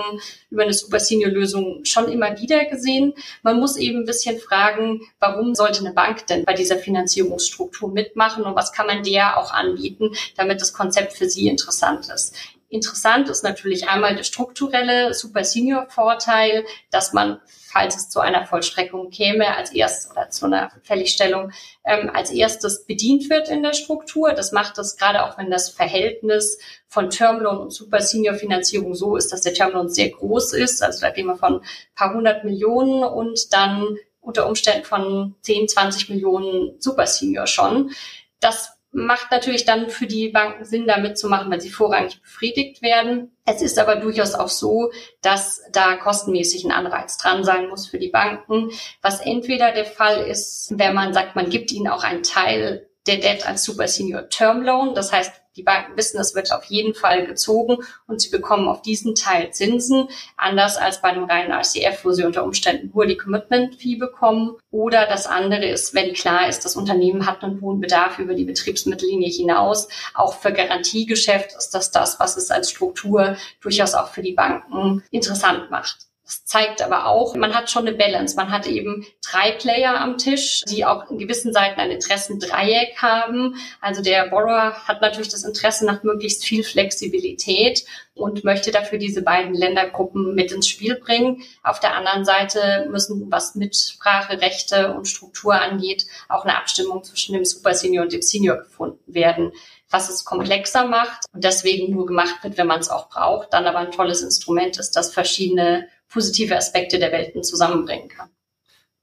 über 0.50 0.62
eine 0.62 0.72
Super 0.72 1.00
Senior 1.00 1.32
Lösung 1.32 1.84
schon 1.84 2.12
immer 2.12 2.40
wieder 2.40 2.64
gesehen. 2.66 3.14
Man 3.42 3.58
muss 3.58 3.76
eben 3.76 4.00
ein 4.00 4.06
bisschen 4.06 4.38
fragen, 4.38 5.00
warum 5.18 5.56
sollte 5.56 5.80
eine 5.80 5.92
Bank 5.92 6.28
denn 6.28 6.44
bei 6.44 6.54
dieser 6.54 6.78
Finanzierungsstruktur 6.78 7.90
mitmachen 7.90 8.44
und 8.44 8.54
was 8.54 8.72
kann 8.72 8.86
man 8.86 9.02
der 9.02 9.38
auch 9.38 9.52
anbieten, 9.52 10.12
damit 10.36 10.60
das 10.60 10.72
Konzept 10.72 11.14
für 11.14 11.28
sie 11.28 11.48
interessant 11.48 12.08
ist. 12.14 12.36
Interessant 12.74 13.28
ist 13.28 13.44
natürlich 13.44 13.88
einmal 13.88 14.16
der 14.16 14.24
strukturelle 14.24 15.14
Super 15.14 15.44
Senior 15.44 15.86
Vorteil, 15.88 16.64
dass 16.90 17.12
man, 17.12 17.40
falls 17.46 17.94
es 17.94 18.10
zu 18.10 18.18
einer 18.18 18.46
Vollstreckung 18.46 19.10
käme, 19.10 19.56
als 19.56 19.70
erstes 19.70 20.10
oder 20.10 20.28
zu 20.30 20.46
einer 20.46 20.72
Fälligstellung 20.82 21.52
ähm, 21.84 22.10
als 22.12 22.32
erstes 22.32 22.84
bedient 22.84 23.30
wird 23.30 23.48
in 23.48 23.62
der 23.62 23.74
Struktur. 23.74 24.32
Das 24.32 24.50
macht 24.50 24.76
es 24.78 24.96
gerade 24.96 25.22
auch, 25.22 25.38
wenn 25.38 25.52
das 25.52 25.68
Verhältnis 25.68 26.58
von 26.88 27.10
Termloan 27.10 27.58
und 27.58 27.70
Super 27.70 28.00
Senior 28.00 28.34
Finanzierung 28.34 28.96
so 28.96 29.14
ist, 29.14 29.32
dass 29.32 29.42
der 29.42 29.54
Termloan 29.54 29.88
sehr 29.88 30.10
groß 30.10 30.52
ist. 30.54 30.82
Also 30.82 31.02
da 31.02 31.10
gehen 31.10 31.26
wir 31.26 31.36
von 31.36 31.64
paar 31.94 32.12
hundert 32.12 32.42
Millionen 32.42 33.04
und 33.04 33.52
dann 33.52 33.98
unter 34.20 34.48
Umständen 34.48 34.84
von 34.84 35.36
10, 35.42 35.68
20 35.68 36.08
Millionen 36.08 36.80
Super 36.80 37.06
Senior 37.06 37.46
schon. 37.46 37.92
Das 38.40 38.73
macht 38.94 39.30
natürlich 39.30 39.64
dann 39.64 39.90
für 39.90 40.06
die 40.06 40.28
Banken 40.28 40.64
Sinn, 40.64 40.86
da 40.86 40.98
mitzumachen, 40.98 41.50
weil 41.50 41.60
sie 41.60 41.70
vorrangig 41.70 42.22
befriedigt 42.22 42.80
werden. 42.80 43.32
Es 43.44 43.60
ist 43.60 43.78
aber 43.78 43.96
durchaus 43.96 44.34
auch 44.34 44.48
so, 44.48 44.92
dass 45.20 45.62
da 45.72 45.96
kostenmäßig 45.96 46.64
ein 46.64 46.72
Anreiz 46.72 47.18
dran 47.18 47.44
sein 47.44 47.68
muss 47.68 47.88
für 47.88 47.98
die 47.98 48.08
Banken, 48.08 48.70
was 49.02 49.20
entweder 49.20 49.72
der 49.72 49.84
Fall 49.84 50.26
ist, 50.26 50.72
wenn 50.78 50.94
man 50.94 51.12
sagt, 51.12 51.36
man 51.36 51.50
gibt 51.50 51.72
ihnen 51.72 51.88
auch 51.88 52.04
einen 52.04 52.22
Teil 52.22 52.88
der 53.06 53.16
Debt 53.16 53.46
als 53.46 53.64
Super 53.64 53.88
Senior 53.88 54.28
Term 54.28 54.62
Loan. 54.62 54.94
Das 54.94 55.12
heißt, 55.12 55.32
die 55.56 55.62
Banken 55.62 55.96
wissen, 55.96 56.20
es 56.20 56.34
wird 56.34 56.52
auf 56.52 56.64
jeden 56.64 56.94
Fall 56.94 57.26
gezogen 57.26 57.78
und 58.06 58.20
sie 58.20 58.30
bekommen 58.30 58.68
auf 58.68 58.82
diesen 58.82 59.14
Teil 59.14 59.50
Zinsen, 59.52 60.08
anders 60.36 60.76
als 60.76 61.00
bei 61.00 61.08
einem 61.08 61.24
reinen 61.24 61.52
RCF, 61.52 62.04
wo 62.04 62.12
sie 62.12 62.24
unter 62.24 62.44
Umständen 62.44 62.90
nur 62.94 63.06
die 63.06 63.16
Commitment-Fee 63.16 63.96
bekommen. 63.96 64.56
Oder 64.70 65.06
das 65.06 65.26
andere 65.26 65.66
ist, 65.66 65.94
wenn 65.94 66.12
klar 66.12 66.48
ist, 66.48 66.64
das 66.64 66.76
Unternehmen 66.76 67.26
hat 67.26 67.42
einen 67.42 67.60
hohen 67.60 67.80
Bedarf 67.80 68.18
über 68.18 68.34
die 68.34 68.44
Betriebsmittellinie 68.44 69.30
hinaus. 69.30 69.88
Auch 70.14 70.34
für 70.34 70.52
Garantiegeschäft 70.52 71.54
ist 71.56 71.70
das 71.70 71.90
das, 71.90 72.18
was 72.18 72.36
es 72.36 72.50
als 72.50 72.70
Struktur 72.70 73.36
durchaus 73.60 73.94
auch 73.94 74.08
für 74.08 74.22
die 74.22 74.32
Banken 74.32 75.02
interessant 75.10 75.70
macht. 75.70 76.08
Das 76.24 76.46
zeigt 76.46 76.80
aber 76.80 77.06
auch, 77.06 77.34
man 77.34 77.54
hat 77.54 77.70
schon 77.70 77.86
eine 77.86 77.96
Balance. 77.96 78.34
Man 78.34 78.50
hat 78.50 78.66
eben 78.66 79.04
drei 79.22 79.52
Player 79.52 80.00
am 80.00 80.16
Tisch, 80.16 80.62
die 80.66 80.86
auch 80.86 81.10
in 81.10 81.18
gewissen 81.18 81.52
Seiten 81.52 81.78
ein 81.78 81.90
Interessendreieck 81.90 82.96
haben. 82.96 83.56
Also 83.82 84.02
der 84.02 84.28
Borrower 84.30 84.72
hat 84.88 85.02
natürlich 85.02 85.28
das 85.28 85.44
Interesse 85.44 85.84
nach 85.84 86.02
möglichst 86.02 86.44
viel 86.44 86.64
Flexibilität 86.64 87.84
und 88.14 88.42
möchte 88.42 88.70
dafür 88.70 88.98
diese 88.98 89.20
beiden 89.20 89.54
Ländergruppen 89.54 90.34
mit 90.34 90.50
ins 90.50 90.66
Spiel 90.66 90.94
bringen. 90.96 91.42
Auf 91.62 91.78
der 91.78 91.94
anderen 91.94 92.24
Seite 92.24 92.88
müssen, 92.90 93.30
was 93.30 93.54
Mitspracherechte 93.54 94.94
und 94.94 95.06
Struktur 95.06 95.54
angeht, 95.60 96.06
auch 96.30 96.44
eine 96.44 96.56
Abstimmung 96.56 97.04
zwischen 97.04 97.34
dem 97.34 97.44
Super 97.44 97.74
Senior 97.74 98.04
und 98.04 98.12
dem 98.12 98.22
Senior 98.22 98.56
gefunden 98.56 99.02
werden 99.06 99.52
was 99.90 100.10
es 100.10 100.24
komplexer 100.24 100.86
macht 100.86 101.24
und 101.32 101.44
deswegen 101.44 101.92
nur 101.94 102.04
gemacht 102.04 102.42
wird, 102.42 102.58
wenn 102.58 102.66
man 102.66 102.80
es 102.80 102.90
auch 102.90 103.08
braucht, 103.08 103.52
dann 103.52 103.66
aber 103.66 103.78
ein 103.78 103.92
tolles 103.92 104.22
Instrument 104.22 104.76
ist, 104.76 104.96
das 104.96 105.14
verschiedene 105.14 105.86
positive 106.08 106.56
Aspekte 106.56 106.98
der 106.98 107.12
Welten 107.12 107.42
zusammenbringen 107.42 108.08
kann. 108.08 108.30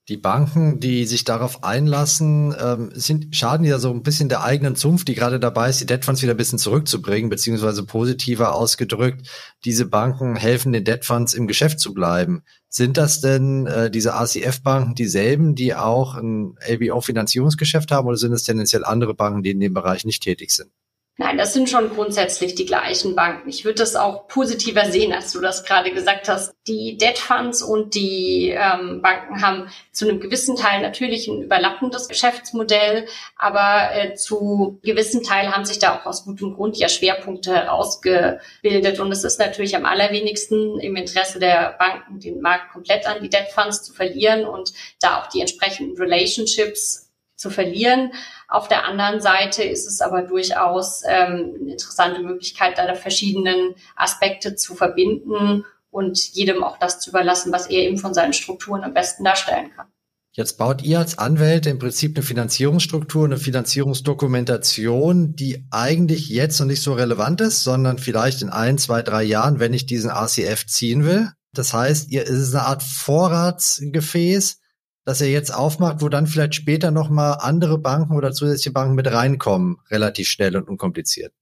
Die 0.10 0.18
Banken, 0.18 0.80
die 0.80 1.06
sich 1.06 1.26
darauf 1.26 1.64
einlassen, 1.64 2.56
ähm, 2.60 2.90
sind, 2.94 3.36
schaden 3.36 3.66
ja 3.66 3.78
so 3.78 3.92
ein 3.92 4.02
bisschen 4.02 4.30
der 4.30 4.44
eigenen 4.44 4.76
Zunft, 4.76 5.08
die 5.08 5.14
gerade 5.14 5.40
dabei 5.40 5.70
ist, 5.70 5.80
die 5.80 5.86
Debt 5.86 6.04
Funds 6.04 6.24
wieder 6.24 6.34
ein 6.34 6.38
bisschen 6.38 6.58
zurückzubringen, 6.58 7.30
beziehungsweise 7.30 7.86
positiver 7.86 8.56
ausgedrückt, 8.56 9.30
diese 9.64 9.86
Banken 9.86 10.36
helfen 10.36 10.74
den 10.74 10.84
Debt 10.84 11.06
Funds 11.06 11.36
im 11.36 11.46
Geschäft 11.46 11.80
zu 11.80 11.94
bleiben. 11.94 12.44
Sind 12.68 12.98
das 12.98 13.22
denn 13.22 13.68
äh, 13.68 13.92
diese 13.92 14.16
ACF-Banken 14.16 14.96
dieselben, 14.96 15.54
die 15.54 15.76
auch 15.76 16.16
ein 16.16 16.56
LBO-Finanzierungsgeschäft 16.68 17.92
haben, 17.92 18.08
oder 18.08 18.18
sind 18.18 18.34
es 18.34 18.44
tendenziell 18.44 18.84
andere 18.84 19.14
Banken, 19.14 19.44
die 19.44 19.52
in 19.52 19.60
dem 19.60 19.74
Bereich 19.74 20.04
nicht 20.04 20.24
tätig 20.24 20.52
sind? 20.52 20.72
Nein, 21.18 21.38
das 21.38 21.54
sind 21.54 21.70
schon 21.70 21.90
grundsätzlich 21.90 22.56
die 22.56 22.66
gleichen 22.66 23.16
Banken. 23.16 23.48
Ich 23.50 23.64
würde 23.66 23.80
das 23.80 23.96
auch 23.96 24.28
positiver 24.28 24.86
sehen, 24.86 25.14
als 25.14 25.32
du 25.34 25.42
das 25.42 25.66
gerade 25.66 25.92
gesagt 25.92 26.30
hast. 26.30 26.56
Die 26.68 26.98
Debt 26.98 27.20
Funds 27.20 27.62
und 27.62 27.94
die 27.96 28.50
ähm, 28.50 29.02
Banken 29.02 29.42
haben 29.42 29.70
zu 29.92 30.08
einem 30.08 30.20
gewissen 30.20 30.56
Teil 30.56 30.82
natürlich 30.82 31.28
ein 31.28 31.44
überlappendes 31.44 32.08
Geschäftsmodell, 32.08 33.08
aber 33.36 33.94
äh, 33.94 34.16
zu 34.16 34.80
gewissen 34.84 35.22
Teil 35.22 35.52
haben 35.52 35.66
sich 35.66 35.80
da 35.80 36.00
auch 36.00 36.06
aus 36.06 36.24
gutem 36.24 36.56
Grund 36.56 36.78
ja 36.78 36.88
Schwerpunkte 36.88 37.54
herausgebildet. 37.54 39.00
Und 39.00 39.12
es 39.12 39.24
ist 39.24 39.38
natürlich 39.38 39.76
am 39.76 39.86
allerwenigsten 39.86 40.80
im 40.80 40.96
Interesse 40.96 41.40
der 41.40 41.76
Banken, 41.78 42.20
den 42.20 42.42
Markt 42.42 42.72
komplett 42.72 43.06
an 43.06 43.22
die 43.22 43.30
Debt 43.30 43.50
Funds 43.54 43.84
zu 43.84 43.94
verlieren 43.94 44.46
und 44.46 44.72
da 45.02 45.20
auch 45.20 45.28
die 45.28 45.42
entsprechenden 45.42 45.98
Relationships 45.98 47.11
zu 47.42 47.50
verlieren. 47.50 48.14
Auf 48.48 48.68
der 48.68 48.86
anderen 48.86 49.20
Seite 49.20 49.64
ist 49.64 49.88
es 49.88 50.00
aber 50.00 50.22
durchaus 50.22 51.02
ähm, 51.06 51.58
eine 51.60 51.72
interessante 51.72 52.22
Möglichkeit, 52.22 52.78
da 52.78 52.94
verschiedenen 52.96 53.76
Aspekte 53.96 54.56
zu 54.56 54.76
verbinden 54.76 55.66
und 55.90 56.34
jedem 56.34 56.64
auch 56.64 56.78
das 56.78 57.00
zu 57.00 57.10
überlassen, 57.10 57.52
was 57.52 57.68
er 57.68 57.80
eben 57.80 57.98
von 57.98 58.14
seinen 58.14 58.34
Strukturen 58.34 58.84
am 58.84 58.94
besten 58.94 59.24
darstellen 59.24 59.72
kann. 59.76 59.88
Jetzt 60.34 60.58
baut 60.58 60.82
ihr 60.82 61.00
als 61.00 61.18
Anwälte 61.18 61.70
im 61.70 61.80
Prinzip 61.80 62.16
eine 62.16 62.24
Finanzierungsstruktur, 62.24 63.26
eine 63.26 63.38
Finanzierungsdokumentation, 63.38 65.36
die 65.36 65.66
eigentlich 65.72 66.30
jetzt 66.30 66.58
noch 66.60 66.68
nicht 66.68 66.82
so 66.82 66.94
relevant 66.94 67.42
ist, 67.42 67.66
sondern 67.66 67.98
vielleicht 67.98 68.42
in 68.42 68.50
ein, 68.50 68.78
zwei, 68.78 69.02
drei 69.02 69.24
Jahren, 69.24 69.60
wenn 69.60 69.74
ich 69.74 69.86
diesen 69.86 70.10
ACF 70.10 70.66
ziehen 70.68 71.04
will. 71.04 71.32
Das 71.54 71.74
heißt, 71.74 72.10
ihr 72.12 72.24
ist 72.24 72.56
eine 72.56 72.66
Art 72.66 72.82
Vorratsgefäß, 72.82 74.61
dass 75.06 75.22
er 75.22 75.30
jetzt 75.30 75.54
aufmacht, 75.54 76.02
wo 76.02 76.10
dann 76.10 76.28
vielleicht 76.28 76.56
später 76.56 76.92
nochmal 76.92 77.38
andere 77.40 77.78
Banken 77.78 78.16
oder 78.16 78.32
zusätzliche 78.32 78.72
Banken 78.72 78.96
mit 78.96 79.12
reinkommen, 79.12 79.78
relativ 79.90 80.28
schnell 80.28 80.56
und 80.56 80.70
unkompliziert? 80.70 81.34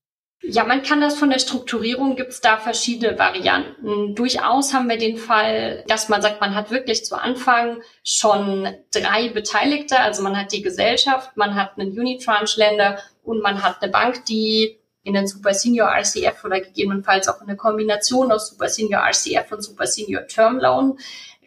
Ja, 0.42 0.64
man 0.64 0.82
kann 0.82 1.02
das 1.02 1.18
von 1.18 1.28
der 1.28 1.38
Strukturierung 1.38 2.16
gibt 2.16 2.30
es 2.30 2.40
da 2.40 2.56
verschiedene 2.56 3.18
Varianten. 3.18 4.14
Durchaus 4.14 4.72
haben 4.72 4.88
wir 4.88 4.96
den 4.96 5.18
Fall, 5.18 5.84
dass 5.86 6.08
man 6.08 6.22
sagt, 6.22 6.40
man 6.40 6.54
hat 6.54 6.70
wirklich 6.70 7.04
zu 7.04 7.14
Anfang 7.14 7.82
schon 8.02 8.66
drei 8.90 9.28
Beteiligte. 9.28 10.00
Also 10.00 10.22
man 10.22 10.36
hat 10.38 10.52
die 10.52 10.62
Gesellschaft, 10.62 11.36
man 11.36 11.54
hat 11.54 11.78
einen 11.78 11.96
Unitranche-Länder 11.96 12.98
und 13.22 13.42
man 13.42 13.62
hat 13.62 13.82
eine 13.82 13.92
Bank, 13.92 14.24
die 14.24 14.78
in 15.02 15.12
den 15.12 15.26
Super 15.26 15.52
Senior 15.52 15.88
RCF 15.88 16.42
oder 16.44 16.60
gegebenenfalls 16.60 17.28
auch 17.28 17.40
in 17.42 17.48
eine 17.48 17.56
Kombination 17.56 18.32
aus 18.32 18.48
Super 18.48 18.68
Senior 18.68 19.02
RCF 19.02 19.52
und 19.52 19.62
Super 19.62 19.86
Senior 19.86 20.26
Term 20.26 20.58
Loan 20.58 20.98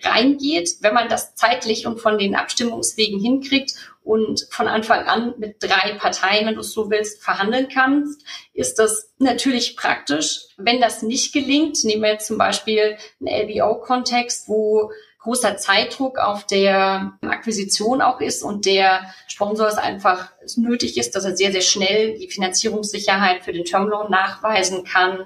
reingeht, 0.05 0.77
wenn 0.81 0.93
man 0.93 1.09
das 1.09 1.35
zeitlich 1.35 1.87
und 1.87 1.99
von 1.99 2.17
den 2.17 2.35
Abstimmungswegen 2.35 3.19
hinkriegt 3.19 3.73
und 4.03 4.47
von 4.49 4.67
Anfang 4.67 5.07
an 5.07 5.33
mit 5.37 5.63
drei 5.63 5.93
Parteien, 5.93 6.45
wenn 6.45 6.55
du 6.55 6.61
es 6.61 6.71
so 6.71 6.89
willst, 6.89 7.23
verhandeln 7.23 7.69
kannst, 7.69 8.21
ist 8.53 8.79
das 8.79 9.13
natürlich 9.17 9.77
praktisch. 9.77 10.41
Wenn 10.57 10.81
das 10.81 11.01
nicht 11.01 11.33
gelingt, 11.33 11.83
nehmen 11.83 12.03
wir 12.03 12.11
jetzt 12.11 12.27
zum 12.27 12.37
Beispiel 12.37 12.97
einen 13.19 13.49
LBO-Kontext, 13.49 14.49
wo 14.49 14.91
großer 15.23 15.55
Zeitdruck 15.55 16.19
auf 16.19 16.45
der 16.45 17.13
Akquisition 17.21 18.01
auch 18.01 18.19
ist 18.19 18.43
und 18.43 18.65
der 18.65 19.13
Sponsor 19.27 19.67
es 19.67 19.77
einfach 19.77 20.33
nötig 20.57 20.97
ist, 20.97 21.15
dass 21.15 21.23
er 21.23 21.37
sehr, 21.37 21.53
sehr 21.53 21.61
schnell 21.61 22.17
die 22.17 22.29
Finanzierungssicherheit 22.29 23.45
für 23.45 23.53
den 23.53 23.63
Termloan 23.63 24.11
nachweisen 24.11 24.83
kann, 24.83 25.25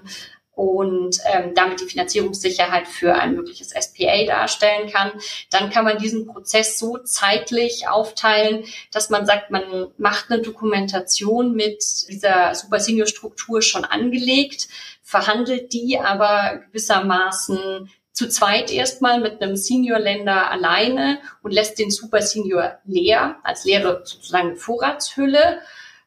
und 0.58 1.20
ähm, 1.32 1.54
damit 1.54 1.82
die 1.82 1.86
Finanzierungssicherheit 1.86 2.88
für 2.88 3.14
ein 3.14 3.36
mögliches 3.36 3.70
SPA 3.70 4.26
darstellen 4.26 4.90
kann, 4.90 5.12
dann 5.52 5.70
kann 5.70 5.86
man 5.86 6.00
diesen 6.00 6.26
Prozess 6.26 6.80
so 6.80 6.98
zeitlich 6.98 7.88
aufteilen, 7.88 8.64
dass 8.92 9.12
man 9.12 9.28
sagt, 9.28 9.52
man 9.52 9.90
macht 10.00 10.32
eine 10.32 10.42
Dokumentation 10.42 11.54
mit 11.54 11.84
dieser 12.10 12.56
Super 12.56 12.80
Senior 12.80 13.06
Struktur 13.06 13.62
schon 13.62 13.86
angelegt, 13.86 14.68
verhandelt 15.04 15.74
die 15.74 16.00
aber 16.00 16.64
gewissermaßen 16.66 17.92
zu 18.12 18.28
zweit 18.28 18.72
erstmal 18.72 19.20
mit 19.20 19.40
einem 19.44 19.56
Senior-Länder 19.56 20.50
alleine 20.50 21.20
und 21.44 21.54
lässt 21.54 21.78
den 21.78 21.92
Super 21.92 22.24
Senior 22.24 22.80
leer, 22.84 23.36
als 23.44 23.64
leere 23.64 24.02
sozusagen 24.04 24.56
Vorratshülle 24.56 25.60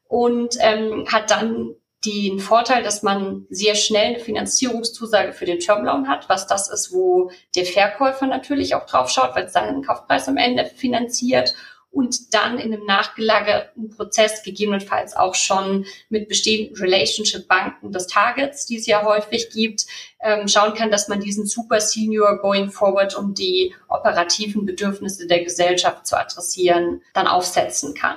und 0.09 0.57
ähm, 0.59 1.07
hat 1.09 1.31
dann 1.31 1.77
den 2.05 2.41
Vorteil, 2.41 2.83
dass 2.83 3.03
man 3.03 3.47
sehr 3.51 3.75
schnell 3.75 4.15
eine 4.15 4.21
Finanzierungszusage 4.21 5.33
für 5.33 5.45
den 5.45 5.61
Termloan 5.61 6.09
hat, 6.09 6.29
was 6.29 6.47
das 6.47 6.71
ist, 6.71 6.93
wo 6.93 7.31
der 7.55 7.67
Verkäufer 7.67 8.27
natürlich 8.27 8.75
auch 8.75 8.87
drauf 8.87 9.11
schaut, 9.11 9.35
weil 9.35 9.45
es 9.45 9.53
seinen 9.53 9.83
Kaufpreis 9.83 10.27
am 10.29 10.39
Ende 10.39 10.65
finanziert 10.65 11.55
und 11.93 12.33
dann 12.35 12.59
in 12.59 12.73
einem 12.73 12.87
nachgelagerten 12.87 13.91
Prozess 13.91 14.43
gegebenenfalls 14.43 15.17
auch 15.17 15.35
schon 15.35 15.87
mit 16.09 16.29
bestehenden 16.29 16.77
Relationship-Banken 16.77 17.91
des 17.91 18.07
Targets, 18.07 18.67
die 18.67 18.77
es 18.77 18.87
ja 18.87 19.03
häufig 19.03 19.51
gibt, 19.51 19.87
ähm, 20.23 20.47
schauen 20.47 20.75
kann, 20.75 20.91
dass 20.91 21.09
man 21.09 21.21
diesen 21.21 21.47
Super 21.47 21.81
Senior 21.81 22.39
going 22.39 22.71
forward, 22.71 23.17
um 23.17 23.35
die 23.35 23.75
operativen 23.89 24.65
Bedürfnisse 24.65 25.27
der 25.27 25.43
Gesellschaft 25.43 26.07
zu 26.07 26.17
adressieren, 26.17 27.03
dann 27.13 27.27
aufsetzen 27.27 27.95
kann 27.95 28.17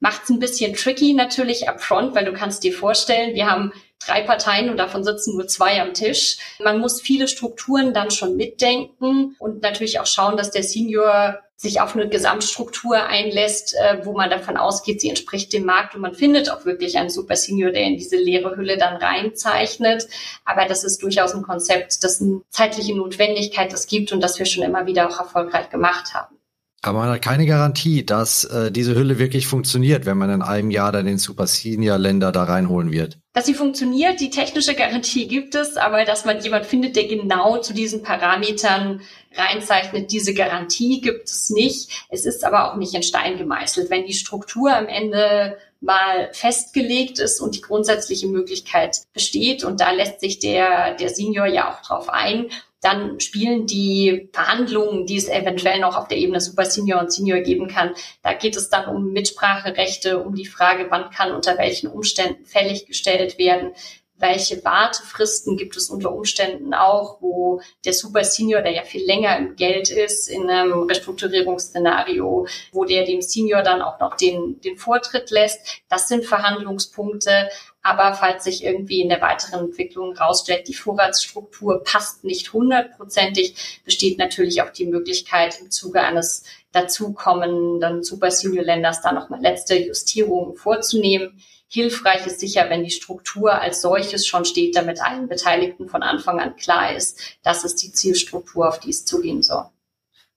macht 0.00 0.24
es 0.24 0.30
ein 0.30 0.38
bisschen 0.38 0.74
tricky 0.74 1.14
natürlich 1.14 1.68
upfront, 1.68 2.14
weil 2.14 2.24
du 2.24 2.32
kannst 2.32 2.62
dir 2.64 2.72
vorstellen, 2.72 3.34
wir 3.34 3.50
haben 3.50 3.72
drei 4.04 4.22
Parteien 4.22 4.70
und 4.70 4.76
davon 4.76 5.04
sitzen 5.04 5.36
nur 5.36 5.48
zwei 5.48 5.80
am 5.80 5.94
Tisch. 5.94 6.36
Man 6.62 6.80
muss 6.80 7.00
viele 7.00 7.28
Strukturen 7.28 7.94
dann 7.94 8.10
schon 8.10 8.36
mitdenken 8.36 9.36
und 9.38 9.62
natürlich 9.62 10.00
auch 10.00 10.06
schauen, 10.06 10.36
dass 10.36 10.50
der 10.50 10.62
Senior 10.62 11.40
sich 11.58 11.80
auf 11.80 11.96
eine 11.96 12.08
Gesamtstruktur 12.08 13.02
einlässt, 13.02 13.74
äh, 13.74 14.04
wo 14.04 14.12
man 14.12 14.28
davon 14.28 14.58
ausgeht, 14.58 15.00
sie 15.00 15.08
entspricht 15.08 15.54
dem 15.54 15.64
Markt 15.64 15.94
und 15.94 16.02
man 16.02 16.14
findet 16.14 16.50
auch 16.50 16.66
wirklich 16.66 16.98
einen 16.98 17.08
Super 17.08 17.34
Senior, 17.34 17.70
der 17.70 17.84
in 17.84 17.96
diese 17.96 18.16
leere 18.16 18.56
Hülle 18.56 18.76
dann 18.76 18.96
reinzeichnet. 18.96 20.06
Aber 20.44 20.66
das 20.66 20.84
ist 20.84 21.02
durchaus 21.02 21.34
ein 21.34 21.42
Konzept, 21.42 22.04
das 22.04 22.20
eine 22.20 22.42
zeitliche 22.50 22.94
Notwendigkeit 22.94 23.72
das 23.72 23.86
gibt 23.86 24.12
und 24.12 24.20
das 24.20 24.38
wir 24.38 24.44
schon 24.44 24.64
immer 24.64 24.84
wieder 24.84 25.08
auch 25.08 25.18
erfolgreich 25.18 25.70
gemacht 25.70 26.12
haben. 26.12 26.35
Aber 26.82 27.00
man 27.00 27.08
hat 27.08 27.22
keine 27.22 27.46
Garantie, 27.46 28.04
dass 28.04 28.44
äh, 28.44 28.70
diese 28.70 28.94
Hülle 28.94 29.18
wirklich 29.18 29.46
funktioniert, 29.46 30.06
wenn 30.06 30.18
man 30.18 30.30
in 30.30 30.42
einem 30.42 30.70
Jahr 30.70 30.92
dann 30.92 31.06
den 31.06 31.18
Super 31.18 31.46
Senior 31.46 31.98
Länder 31.98 32.32
da 32.32 32.44
reinholen 32.44 32.92
wird. 32.92 33.18
Dass 33.32 33.46
sie 33.46 33.54
funktioniert, 33.54 34.20
die 34.20 34.30
technische 34.30 34.74
Garantie 34.74 35.26
gibt 35.26 35.54
es, 35.54 35.76
aber 35.76 36.04
dass 36.04 36.24
man 36.24 36.40
jemand 36.40 36.66
findet, 36.66 36.94
der 36.94 37.06
genau 37.08 37.58
zu 37.58 37.74
diesen 37.74 38.02
Parametern 38.02 39.00
reinzeichnet, 39.34 40.12
diese 40.12 40.32
Garantie 40.32 41.00
gibt 41.00 41.28
es 41.28 41.50
nicht. 41.50 42.06
Es 42.08 42.24
ist 42.24 42.44
aber 42.44 42.70
auch 42.70 42.76
nicht 42.76 42.94
in 42.94 43.02
Stein 43.02 43.36
gemeißelt. 43.36 43.90
Wenn 43.90 44.06
die 44.06 44.14
Struktur 44.14 44.74
am 44.74 44.86
Ende 44.86 45.58
mal 45.80 46.30
festgelegt 46.32 47.18
ist 47.18 47.40
und 47.40 47.54
die 47.54 47.60
grundsätzliche 47.60 48.26
Möglichkeit 48.26 49.02
besteht 49.12 49.64
und 49.64 49.80
da 49.80 49.90
lässt 49.90 50.20
sich 50.20 50.38
der, 50.38 50.94
der 50.94 51.10
Senior 51.10 51.46
ja 51.46 51.70
auch 51.70 51.82
drauf 51.82 52.08
ein, 52.08 52.46
dann 52.86 53.18
spielen 53.18 53.66
die 53.66 54.28
Verhandlungen, 54.32 55.06
die 55.06 55.16
es 55.16 55.28
eventuell 55.28 55.80
noch 55.80 55.96
auf 55.96 56.06
der 56.06 56.18
Ebene 56.18 56.40
Super 56.40 56.64
Senior 56.64 57.00
und 57.00 57.12
Senior 57.12 57.40
geben 57.40 57.66
kann, 57.66 57.94
da 58.22 58.32
geht 58.32 58.56
es 58.56 58.70
dann 58.70 58.88
um 58.94 59.12
Mitspracherechte, 59.12 60.22
um 60.22 60.36
die 60.36 60.46
Frage, 60.46 60.86
wann 60.88 61.10
kann 61.10 61.32
unter 61.32 61.58
welchen 61.58 61.88
Umständen 61.88 62.44
fällig 62.44 62.86
gestellt 62.86 63.38
werden, 63.38 63.72
welche 64.18 64.64
Wartefristen 64.64 65.56
gibt 65.56 65.76
es 65.76 65.90
unter 65.90 66.12
Umständen 66.12 66.72
auch, 66.72 67.20
wo 67.20 67.60
der 67.84 67.92
Super 67.92 68.24
Senior, 68.24 68.62
der 68.62 68.72
ja 68.72 68.82
viel 68.82 69.04
länger 69.04 69.36
im 69.36 69.56
Geld 69.56 69.90
ist, 69.90 70.28
in 70.28 70.48
einem 70.48 70.84
Restrukturierungsszenario, 70.84 72.46
wo 72.72 72.84
der 72.84 73.04
dem 73.04 73.20
Senior 73.20 73.62
dann 73.62 73.82
auch 73.82 74.00
noch 74.00 74.16
den, 74.16 74.60
den 74.62 74.78
Vortritt 74.78 75.30
lässt. 75.30 75.82
Das 75.88 76.08
sind 76.08 76.24
Verhandlungspunkte. 76.24 77.50
Aber 77.82 78.14
falls 78.14 78.42
sich 78.42 78.64
irgendwie 78.64 79.00
in 79.00 79.08
der 79.08 79.20
weiteren 79.20 79.66
Entwicklung 79.66 80.16
herausstellt, 80.16 80.66
die 80.66 80.74
Vorratsstruktur 80.74 81.84
passt 81.84 82.24
nicht 82.24 82.52
hundertprozentig, 82.52 83.80
besteht 83.84 84.18
natürlich 84.18 84.60
auch 84.62 84.70
die 84.70 84.86
Möglichkeit, 84.86 85.60
im 85.60 85.70
Zuge 85.70 86.00
eines 86.00 86.42
dazukommenden 86.72 88.02
Super 88.02 88.32
Senior 88.32 88.64
Länders 88.64 89.02
da 89.02 89.12
nochmal 89.12 89.40
letzte 89.40 89.76
Justierungen 89.76 90.56
vorzunehmen. 90.56 91.40
Hilfreich 91.68 92.26
ist 92.26 92.40
sicher, 92.40 92.66
wenn 92.68 92.84
die 92.84 92.90
Struktur 92.90 93.60
als 93.60 93.82
solches 93.82 94.26
schon 94.26 94.44
steht, 94.44 94.76
damit 94.76 95.00
allen 95.02 95.28
Beteiligten 95.28 95.88
von 95.88 96.02
Anfang 96.02 96.40
an 96.40 96.56
klar 96.56 96.94
ist, 96.94 97.20
das 97.42 97.64
ist 97.64 97.82
die 97.82 97.92
Zielstruktur, 97.92 98.68
auf 98.68 98.78
die 98.78 98.90
es 98.90 99.04
zugehen 99.04 99.42
soll. 99.42 99.66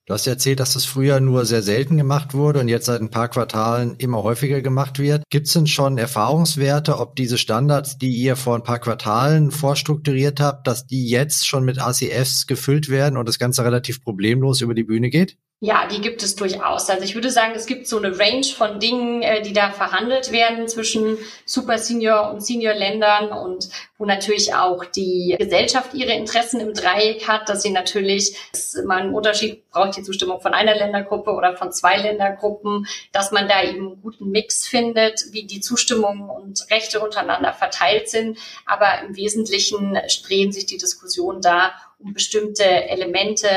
Du 0.10 0.16
hast 0.16 0.26
erzählt, 0.26 0.60
dass 0.60 0.74
das 0.74 0.86
früher 0.86 1.20
nur 1.20 1.46
sehr 1.46 1.62
selten 1.62 1.96
gemacht 1.96 2.34
wurde 2.34 2.62
und 2.62 2.68
jetzt 2.68 2.88
seit 2.88 3.00
ein 3.00 3.12
paar 3.12 3.28
Quartalen 3.28 3.96
immer 4.00 4.24
häufiger 4.24 4.60
gemacht 4.64 4.98
wird. 4.98 5.22
Gibt 5.30 5.46
es 5.46 5.54
denn 5.54 5.68
schon 5.68 6.00
Erfahrungswerte, 6.00 6.98
ob 6.98 7.16
diese 7.16 7.38
Standards, 7.38 8.00
die 8.00 8.10
ihr 8.10 8.36
vor 8.36 8.56
ein 8.56 8.64
paar 8.64 8.80
Quartalen 8.80 9.52
vorstrukturiert 9.52 10.40
habt, 10.40 10.66
dass 10.66 10.88
die 10.88 11.08
jetzt 11.08 11.48
schon 11.48 11.64
mit 11.64 11.78
ACFs 11.78 12.48
gefüllt 12.48 12.90
werden 12.90 13.18
und 13.18 13.28
das 13.28 13.38
Ganze 13.38 13.64
relativ 13.64 14.04
problemlos 14.04 14.62
über 14.62 14.74
die 14.74 14.84
Bühne 14.84 15.12
geht? 15.12 15.38
Ja, 15.62 15.88
die 15.88 16.00
gibt 16.00 16.24
es 16.24 16.38
durchaus. 16.38 16.90
Also 16.90 17.04
ich 17.04 17.16
würde 17.16 17.30
sagen, 17.30 17.52
es 17.54 17.66
gibt 17.66 17.86
so 17.86 17.98
eine 17.98 18.18
Range 18.18 18.46
von 18.46 18.80
Dingen, 18.80 19.22
äh, 19.22 19.42
die 19.42 19.52
da 19.52 19.72
verhandelt 19.72 20.32
werden 20.32 20.70
zwischen 20.70 21.18
Super 21.44 21.78
Senior 21.78 22.32
und 22.32 22.40
Senior 22.40 22.74
Ländern 22.74 23.34
und 23.34 23.68
wo 23.98 24.06
natürlich 24.06 24.56
auch 24.56 24.86
die 24.86 25.36
Gesellschaft 25.38 25.94
ihre 25.94 26.14
Interessen 26.14 26.62
im 26.62 26.74
Dreieck 26.74 27.28
hat, 27.28 27.50
dass 27.50 27.62
sie 27.62 27.72
natürlich, 27.72 28.38
dass 28.54 28.82
man 28.86 29.00
einen 29.00 29.14
Unterschied 29.14 29.70
braucht 29.70 29.98
die 29.98 30.04
Zustimmung 30.04 30.40
von 30.40 30.54
einer 30.54 30.76
Ländergruppe 30.76 31.32
oder 31.32 31.58
von 31.58 31.74
zwei 31.74 31.98
Ländergruppen, 31.98 32.88
dass 33.12 33.34
man 33.34 33.50
da 33.50 33.62
eben 33.62 33.88
einen 33.88 34.02
guten 34.02 34.30
Mix 34.32 34.66
findet, 34.66 35.26
wie 35.32 35.44
die 35.44 35.60
Zustimmung 35.60 36.30
und 36.30 36.66
Rechte 36.72 37.02
untereinander 37.02 37.52
verteilt 37.52 38.08
sind. 38.08 38.38
Aber 38.66 39.02
im 39.06 39.18
Wesentlichen 39.18 40.00
drehen 40.26 40.54
sich 40.54 40.68
die 40.68 40.78
Diskussionen 40.78 41.42
da 41.42 41.74
um 42.00 42.14
bestimmte 42.14 42.64
Elemente 42.64 43.48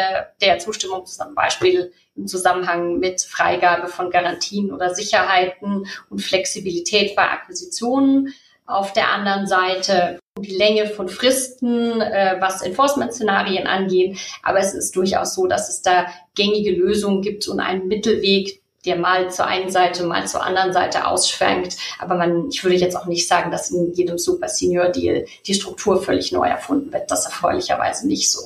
der 0.41 0.59
Zustimmung, 0.59 1.07
zum 1.07 1.35
Beispiel 1.35 1.93
im 2.17 2.27
Zusammenhang 2.27 2.99
mit 2.99 3.23
Freigabe 3.23 3.89
von 3.89 4.11
Garantien 4.11 4.73
oder 4.73 4.95
Sicherheiten 4.95 5.87
und 6.11 6.21
Flexibilität 6.21 7.17
bei 7.17 7.23
Akquisitionen. 7.23 8.35
Auf 8.67 8.93
der 8.93 9.11
anderen 9.11 9.47
Seite 9.47 10.19
die 10.39 10.55
Länge 10.55 10.87
von 10.87 11.09
Fristen, 11.09 12.01
äh, 12.01 12.37
was 12.41 12.63
Enforcement-Szenarien 12.63 13.67
angeht. 13.67 14.19
Aber 14.43 14.59
es 14.59 14.75
ist 14.75 14.97
durchaus 14.97 15.35
so, 15.35 15.47
dass 15.47 15.69
es 15.69 15.83
da 15.83 16.07
gängige 16.35 16.73
Lösungen 16.73 17.23
gibt 17.23 17.47
und 17.49 17.61
einen 17.61 17.87
Mittelweg, 17.87 18.62
der 18.85 18.97
mal 18.97 19.31
zur 19.31 19.47
einen 19.47 19.71
Seite, 19.71 20.05
mal 20.05 20.27
zur 20.27 20.45
anderen 20.45 20.73
Seite 20.73 21.07
ausschwenkt. 21.07 21.77
Aber 21.99 22.17
man, 22.17 22.49
ich 22.51 22.63
würde 22.65 22.77
jetzt 22.77 22.97
auch 22.97 23.07
nicht 23.07 23.29
sagen, 23.29 23.51
dass 23.51 23.71
in 23.71 23.93
jedem 23.93 24.19
Super 24.19 24.49
Senior 24.49 24.89
Deal 24.89 25.27
die 25.47 25.55
Struktur 25.55 26.03
völlig 26.03 26.33
neu 26.33 26.47
erfunden 26.49 26.93
wird. 26.93 27.11
Das 27.11 27.27
erfreulicherweise 27.27 28.07
nicht 28.07 28.31
so. 28.31 28.41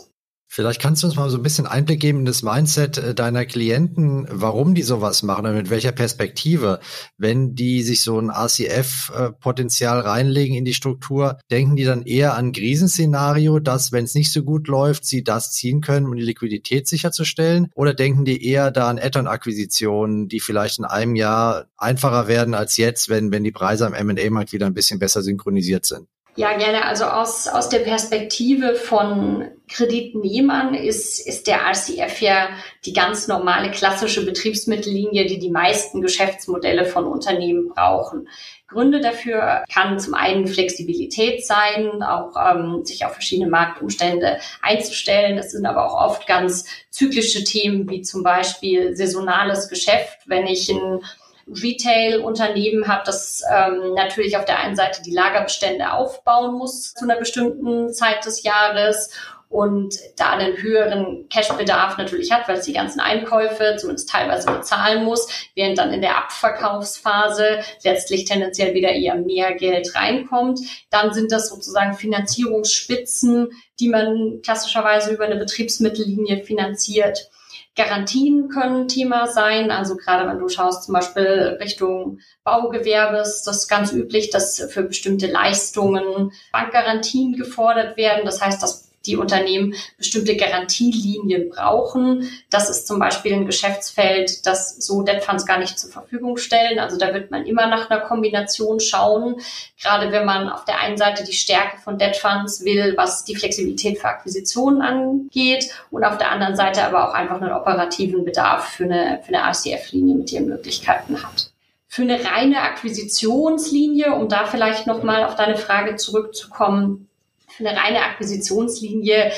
Vielleicht 0.57 0.81
kannst 0.81 1.03
du 1.03 1.07
uns 1.07 1.17
mal 1.17 1.29
so 1.29 1.37
ein 1.37 1.43
bisschen 1.43 1.67
Einblick 1.67 2.01
geben 2.01 2.21
in 2.21 2.25
das 2.25 2.43
Mindset 2.43 2.97
äh, 2.97 3.15
deiner 3.15 3.45
Klienten, 3.45 4.27
warum 4.31 4.75
die 4.75 4.81
sowas 4.81 5.23
machen 5.23 5.45
und 5.45 5.55
mit 5.55 5.69
welcher 5.69 5.93
Perspektive. 5.93 6.81
Wenn 7.19 7.55
die 7.55 7.83
sich 7.83 8.01
so 8.01 8.19
ein 8.19 8.31
ACF-Potenzial 8.31 10.01
reinlegen 10.01 10.57
in 10.57 10.65
die 10.65 10.73
Struktur, 10.73 11.37
denken 11.51 11.77
die 11.77 11.85
dann 11.85 12.05
eher 12.05 12.39
an 12.39 12.53
Krisenszenario, 12.53 13.59
dass, 13.59 13.93
wenn 13.93 14.07
es 14.07 14.15
nicht 14.15 14.33
so 14.33 14.45
gut 14.45 14.67
läuft, 14.67 15.05
sie 15.05 15.23
das 15.23 15.53
ziehen 15.53 15.83
können, 15.83 16.07
um 16.07 16.17
die 16.17 16.23
Liquidität 16.23 16.89
sicherzustellen? 16.89 17.69
Oder 17.75 17.93
denken 17.93 18.25
die 18.25 18.43
eher 18.43 18.71
da 18.71 18.89
an 18.89 18.99
Add-on-Akquisitionen, 18.99 20.29
die 20.29 20.41
vielleicht 20.41 20.79
in 20.79 20.87
einem 20.87 21.17
Jahr 21.17 21.67
einfacher 21.77 22.29
werden 22.29 22.55
als 22.55 22.79
jetzt, 22.79 23.11
wenn, 23.11 23.31
wenn 23.31 23.45
die 23.45 23.53
Preise 23.53 23.87
am 23.87 23.93
M&A-Markt 23.93 24.55
wieder 24.55 24.65
ein 24.65 24.73
bisschen 24.73 25.01
besser 25.01 25.23
synchronisiert 25.23 25.85
sind? 25.85 26.09
Ja, 26.37 26.55
gerne. 26.59 26.85
Also 26.85 27.05
aus, 27.05 27.49
aus 27.49 27.71
der 27.71 27.79
Perspektive 27.79 28.75
von 28.75 29.49
Kreditnehmern 29.69 30.75
ist, 30.75 31.27
ist 31.27 31.47
der 31.47 31.61
RCF 31.67 32.21
ja 32.21 32.51
die 32.85 32.93
ganz 32.93 33.27
normale 33.27 33.71
klassische 33.71 34.25
Betriebsmittellinie, 34.25 35.27
die 35.27 35.39
die 35.39 35.51
meisten 35.51 36.03
Geschäftsmodelle 36.03 36.85
von 36.85 37.07
Unternehmen 37.07 37.69
brauchen. 37.69 38.29
Gründe 38.69 39.01
dafür 39.01 39.65
kann 39.73 39.99
zum 39.99 40.13
einen 40.13 40.47
Flexibilität 40.47 41.47
sein, 41.47 42.03
auch 42.03 42.35
ähm, 42.37 42.85
sich 42.85 43.07
auf 43.07 43.13
verschiedene 43.13 43.49
Marktumstände 43.49 44.39
einzustellen. 44.61 45.39
Es 45.39 45.53
sind 45.53 45.65
aber 45.65 45.87
auch 45.87 46.11
oft 46.11 46.27
ganz 46.27 46.67
zyklische 46.91 47.45
Themen 47.45 47.89
wie 47.89 48.03
zum 48.03 48.23
Beispiel 48.23 48.95
saisonales 48.95 49.69
Geschäft. 49.69 50.19
Wenn 50.27 50.47
ich 50.47 50.69
ein 50.69 51.01
Retail-Unternehmen 51.49 52.89
habe, 52.89 53.03
das 53.07 53.43
ähm, 53.53 53.95
natürlich 53.95 54.37
auf 54.37 54.45
der 54.45 54.59
einen 54.59 54.77
Seite 54.77 55.03
die 55.03 55.15
Lagerbestände 55.15 55.93
aufbauen 55.93 56.55
muss 56.57 56.93
zu 56.95 57.05
einer 57.05 57.17
bestimmten 57.17 57.93
Zeit 57.93 58.25
des 58.27 58.43
Jahres 58.43 59.11
und 59.49 59.95
da 60.17 60.31
einen 60.31 60.57
höheren 60.57 61.29
Cashbedarf 61.29 61.99
natürlich 61.99 62.33
hat, 62.33 62.49
weil 62.49 62.59
es 62.59 62.65
die 62.65 62.73
ganzen 62.73 62.99
Einkäufe 62.99 63.77
zumindest 63.79 64.11
teilweise 64.11 64.51
bezahlen 64.51 65.05
muss, 65.05 65.29
während 65.55 65.79
dann 65.79 65.93
in 65.93 66.01
der 66.01 66.19
Abverkaufsphase 66.19 67.61
letztlich 67.85 68.25
tendenziell 68.25 68.75
wieder 68.75 68.91
eher 68.91 69.15
mehr 69.15 69.55
Geld 69.55 69.95
reinkommt. 69.95 70.61
Dann 70.91 71.15
sind 71.15 71.31
das 71.31 71.49
sozusagen 71.49 71.95
Finanzierungsspitzen, 71.95 73.51
die 73.79 73.89
man 73.89 74.41
klassischerweise 74.43 75.15
über 75.15 75.25
eine 75.25 75.37
Betriebsmittellinie 75.37 76.43
finanziert. 76.43 77.31
Garantien 77.77 78.49
können 78.49 78.89
Thema 78.89 79.27
sein. 79.27 79.71
Also 79.71 79.97
gerade 79.97 80.29
wenn 80.29 80.39
du 80.39 80.49
schaust 80.49 80.85
zum 80.85 80.95
Beispiel 80.95 81.59
Richtung 81.61 82.21
Baugewerbes, 82.43 83.43
das 83.43 83.59
ist 83.59 83.69
ganz 83.69 83.93
üblich, 83.93 84.31
dass 84.31 84.61
für 84.71 84.83
bestimmte 84.83 85.27
Leistungen 85.27 86.33
Bankgarantien 86.53 87.35
gefordert 87.35 87.97
werden. 87.97 88.25
Das 88.25 88.41
heißt, 88.41 88.63
dass 88.63 88.86
die 89.07 89.17
Unternehmen 89.17 89.75
bestimmte 89.99 90.37
Garantielinien 90.37 91.49
brauchen. 91.49 92.29
Das 92.51 92.71
ist 92.71 92.87
zum 92.87 92.99
Beispiel 92.99 93.35
ein 93.35 93.47
Geschäftsfeld, 93.47 94.47
das 94.47 94.77
so 94.77 95.03
Debt 95.03 95.25
Funds 95.25 95.47
gar 95.47 95.59
nicht 95.59 95.79
zur 95.79 95.91
Verfügung 95.91 96.37
stellen. 96.37 96.79
Also 96.79 96.99
da 96.99 97.15
wird 97.15 97.31
man 97.31 97.47
immer 97.47 97.67
nach 97.67 97.91
einer 97.91 98.01
Kombination 98.01 98.81
schauen. 98.81 99.37
Gerade 99.81 100.13
wenn 100.13 100.25
man 100.25 100.49
auf 100.49 100.65
der 100.65 100.81
einen 100.81 100.97
Seite 100.97 101.25
die 101.25 101.33
Stärke 101.33 101.79
von 101.79 101.99
Debt 101.99 102.17
Funds 102.17 102.65
will, 102.65 102.95
was 102.97 103.25
die 103.25 103.37
Flexibilität 103.37 103.99
für 103.99 104.09
Akquisitionen 104.09 104.83
angeht 104.83 105.71
und 105.91 106.05
auf 106.05 106.19
der 106.19 106.31
anderen 106.31 106.57
Seite 106.57 106.85
aber 106.85 107.09
auch 107.09 107.15
einfach 107.15 107.41
einen 107.41 107.53
operativen 107.53 108.25
Bedarf 108.25 108.69
für 108.69 108.85
eine, 108.85 109.21
für 109.25 109.35
eine 109.35 109.51
RCF-Linie 109.51 110.17
mit 110.17 110.33
ihren 110.33 110.47
Möglichkeiten 110.47 111.23
hat 111.23 111.51
für 111.89 112.03
eine 112.03 112.23
reine 112.23 112.61
Akquisitionslinie, 112.61 114.15
um 114.15 114.29
da 114.29 114.45
vielleicht 114.45 114.87
nochmal 114.87 115.25
auf 115.25 115.35
deine 115.35 115.57
Frage 115.57 115.97
zurückzukommen, 115.97 117.09
für 117.57 117.67
eine 117.67 117.79
reine 117.79 118.03
Akquisitionslinie 118.03 119.33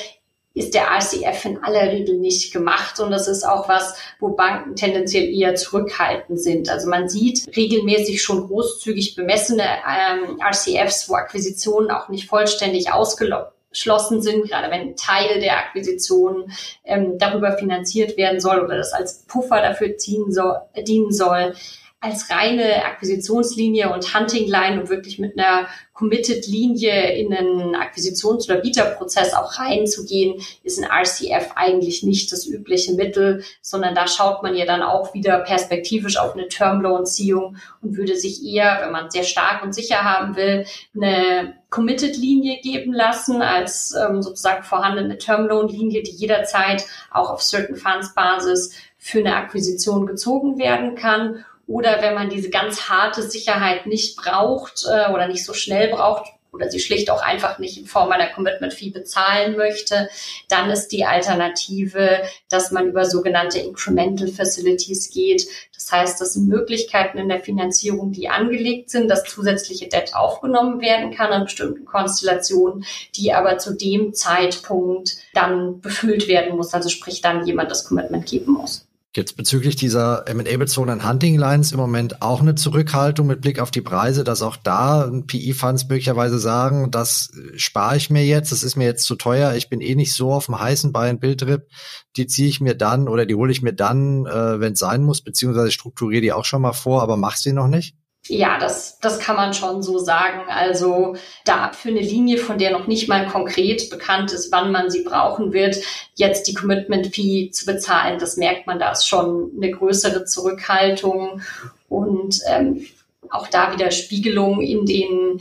ist 0.54 0.74
der 0.74 0.88
RCF 0.90 1.44
in 1.44 1.62
aller 1.62 1.92
Regel 1.92 2.18
nicht 2.18 2.52
gemacht. 2.52 2.98
Und 3.00 3.10
das 3.10 3.28
ist 3.28 3.44
auch 3.44 3.68
was, 3.68 3.96
wo 4.18 4.30
Banken 4.30 4.74
tendenziell 4.74 5.32
eher 5.32 5.54
zurückhaltend 5.54 6.40
sind. 6.40 6.68
Also 6.68 6.88
man 6.88 7.08
sieht 7.08 7.46
regelmäßig 7.56 8.22
schon 8.22 8.48
großzügig 8.48 9.14
bemessene 9.14 9.62
ähm, 9.62 10.40
RCFs, 10.40 11.08
wo 11.08 11.14
Akquisitionen 11.14 11.90
auch 11.90 12.08
nicht 12.08 12.28
vollständig 12.28 12.92
ausgeschlossen 12.92 14.20
sind, 14.20 14.48
gerade 14.48 14.70
wenn 14.72 14.80
ein 14.80 14.96
Teil 14.96 15.40
der 15.40 15.58
Akquisition 15.58 16.50
ähm, 16.84 17.18
darüber 17.18 17.52
finanziert 17.52 18.16
werden 18.16 18.40
soll 18.40 18.60
oder 18.60 18.76
das 18.76 18.92
als 18.92 19.24
Puffer 19.26 19.62
dafür 19.62 19.96
ziehen 19.96 20.32
soll, 20.32 20.56
dienen 20.76 21.12
soll 21.12 21.54
als 22.00 22.30
reine 22.30 22.84
Akquisitionslinie 22.84 23.92
und 23.92 24.14
Hunting-Line 24.14 24.80
und 24.80 24.88
wirklich 24.88 25.18
mit 25.18 25.36
einer 25.36 25.66
Committed-Linie 25.94 27.16
in 27.16 27.34
einen 27.34 27.74
Akquisitions- 27.74 28.48
oder 28.48 28.60
Bieterprozess 28.60 29.34
auch 29.34 29.58
reinzugehen, 29.58 30.40
ist 30.62 30.78
ein 30.78 30.88
RCF 30.88 31.50
eigentlich 31.56 32.04
nicht 32.04 32.30
das 32.30 32.46
übliche 32.46 32.92
Mittel, 32.92 33.42
sondern 33.62 33.96
da 33.96 34.06
schaut 34.06 34.44
man 34.44 34.54
ja 34.54 34.64
dann 34.64 34.84
auch 34.84 35.12
wieder 35.12 35.40
perspektivisch 35.40 36.18
auf 36.18 36.34
eine 36.34 36.46
Termloan-Ziehung 36.46 37.56
und 37.82 37.96
würde 37.96 38.14
sich 38.14 38.44
eher, 38.44 38.78
wenn 38.80 38.92
man 38.92 39.10
sehr 39.10 39.24
stark 39.24 39.64
und 39.64 39.74
sicher 39.74 40.04
haben 40.04 40.36
will, 40.36 40.66
eine 40.94 41.54
Committed-Linie 41.70 42.60
geben 42.60 42.92
lassen 42.92 43.42
als 43.42 43.92
ähm, 43.92 44.22
sozusagen 44.22 44.62
vorhandene 44.62 45.18
Termloan-Linie, 45.18 46.04
die 46.04 46.12
jederzeit 46.12 46.86
auch 47.10 47.28
auf 47.28 47.42
Certain 47.42 47.74
Funds-Basis 47.74 48.72
für 48.98 49.18
eine 49.18 49.34
Akquisition 49.34 50.06
gezogen 50.06 50.58
werden 50.58 50.94
kann 50.94 51.44
oder 51.68 52.00
wenn 52.00 52.14
man 52.14 52.30
diese 52.30 52.50
ganz 52.50 52.88
harte 52.88 53.22
Sicherheit 53.22 53.86
nicht 53.86 54.16
braucht 54.16 54.86
äh, 54.90 55.12
oder 55.12 55.28
nicht 55.28 55.44
so 55.44 55.52
schnell 55.52 55.88
braucht 55.88 56.32
oder 56.50 56.70
sie 56.70 56.80
schlicht 56.80 57.10
auch 57.10 57.22
einfach 57.22 57.58
nicht 57.58 57.76
in 57.76 57.84
Form 57.84 58.10
einer 58.10 58.28
Commitment 58.28 58.72
Fee 58.72 58.88
bezahlen 58.88 59.54
möchte, 59.54 60.08
dann 60.48 60.70
ist 60.70 60.88
die 60.88 61.04
Alternative, 61.04 62.22
dass 62.48 62.70
man 62.70 62.88
über 62.88 63.04
sogenannte 63.04 63.58
Incremental 63.58 64.28
Facilities 64.28 65.10
geht. 65.10 65.46
Das 65.74 65.92
heißt, 65.92 66.18
das 66.22 66.32
sind 66.32 66.48
Möglichkeiten 66.48 67.18
in 67.18 67.28
der 67.28 67.40
Finanzierung, 67.40 68.12
die 68.12 68.30
angelegt 68.30 68.88
sind, 68.88 69.08
dass 69.08 69.24
zusätzliche 69.24 69.88
Debt 69.88 70.14
aufgenommen 70.14 70.80
werden 70.80 71.14
kann 71.14 71.32
an 71.32 71.44
bestimmten 71.44 71.84
Konstellationen, 71.84 72.86
die 73.14 73.34
aber 73.34 73.58
zu 73.58 73.74
dem 73.74 74.14
Zeitpunkt 74.14 75.18
dann 75.34 75.82
befüllt 75.82 76.28
werden 76.28 76.56
muss, 76.56 76.72
also 76.72 76.88
sprich 76.88 77.20
dann 77.20 77.46
jemand 77.46 77.70
das 77.70 77.84
Commitment 77.84 78.24
geben 78.24 78.52
muss. 78.52 78.87
Es 79.16 79.32
bezüglich 79.32 79.74
dieser 79.74 80.28
M&A-bezogenen 80.28 81.08
Hunting 81.08 81.36
Lines 81.36 81.72
im 81.72 81.78
Moment 81.78 82.22
auch 82.22 82.40
eine 82.40 82.54
Zurückhaltung 82.54 83.26
mit 83.26 83.40
Blick 83.40 83.58
auf 83.58 83.70
die 83.70 83.80
Preise, 83.80 84.22
dass 84.22 84.42
auch 84.42 84.56
da 84.56 85.10
PI-Funds 85.26 85.88
möglicherweise 85.88 86.38
sagen, 86.38 86.90
das 86.90 87.32
spare 87.56 87.96
ich 87.96 88.10
mir 88.10 88.24
jetzt, 88.24 88.52
das 88.52 88.62
ist 88.62 88.76
mir 88.76 88.84
jetzt 88.84 89.04
zu 89.04 89.16
teuer, 89.16 89.54
ich 89.54 89.68
bin 89.68 89.80
eh 89.80 89.94
nicht 89.96 90.12
so 90.12 90.32
auf 90.32 90.46
dem 90.46 90.60
heißen 90.60 90.92
Bein 90.92 91.18
Bildtrip, 91.18 91.68
die 92.16 92.26
ziehe 92.26 92.48
ich 92.48 92.60
mir 92.60 92.74
dann 92.74 93.08
oder 93.08 93.26
die 93.26 93.34
hole 93.34 93.50
ich 93.50 93.62
mir 93.62 93.72
dann, 93.72 94.26
äh, 94.26 94.60
wenn 94.60 94.74
es 94.74 94.78
sein 94.78 95.02
muss, 95.02 95.22
beziehungsweise 95.22 95.72
strukturiere 95.72 96.22
die 96.22 96.32
auch 96.32 96.44
schon 96.44 96.62
mal 96.62 96.72
vor, 96.72 97.02
aber 97.02 97.16
mach 97.16 97.36
sie 97.36 97.52
noch 97.52 97.68
nicht? 97.68 97.96
Ja, 98.26 98.58
das, 98.58 98.98
das 98.98 99.18
kann 99.20 99.36
man 99.36 99.54
schon 99.54 99.82
so 99.82 99.98
sagen. 99.98 100.50
Also 100.50 101.16
da 101.44 101.72
für 101.72 101.88
eine 101.88 102.00
Linie, 102.00 102.36
von 102.38 102.58
der 102.58 102.72
noch 102.72 102.86
nicht 102.86 103.08
mal 103.08 103.26
konkret 103.26 103.88
bekannt 103.90 104.32
ist, 104.32 104.52
wann 104.52 104.70
man 104.70 104.90
sie 104.90 105.02
brauchen 105.02 105.52
wird, 105.52 105.76
jetzt 106.14 106.46
die 106.46 106.54
Commitment-Fee 106.54 107.50
zu 107.50 107.64
bezahlen, 107.64 108.18
das 108.18 108.36
merkt 108.36 108.66
man, 108.66 108.78
da 108.78 108.92
ist 108.92 109.08
schon 109.08 109.52
eine 109.56 109.70
größere 109.70 110.24
Zurückhaltung 110.26 111.40
und 111.88 112.40
ähm, 112.48 112.86
auch 113.30 113.48
da 113.48 113.72
wieder 113.72 113.90
Spiegelung 113.90 114.60
in 114.60 114.84
den 114.84 115.40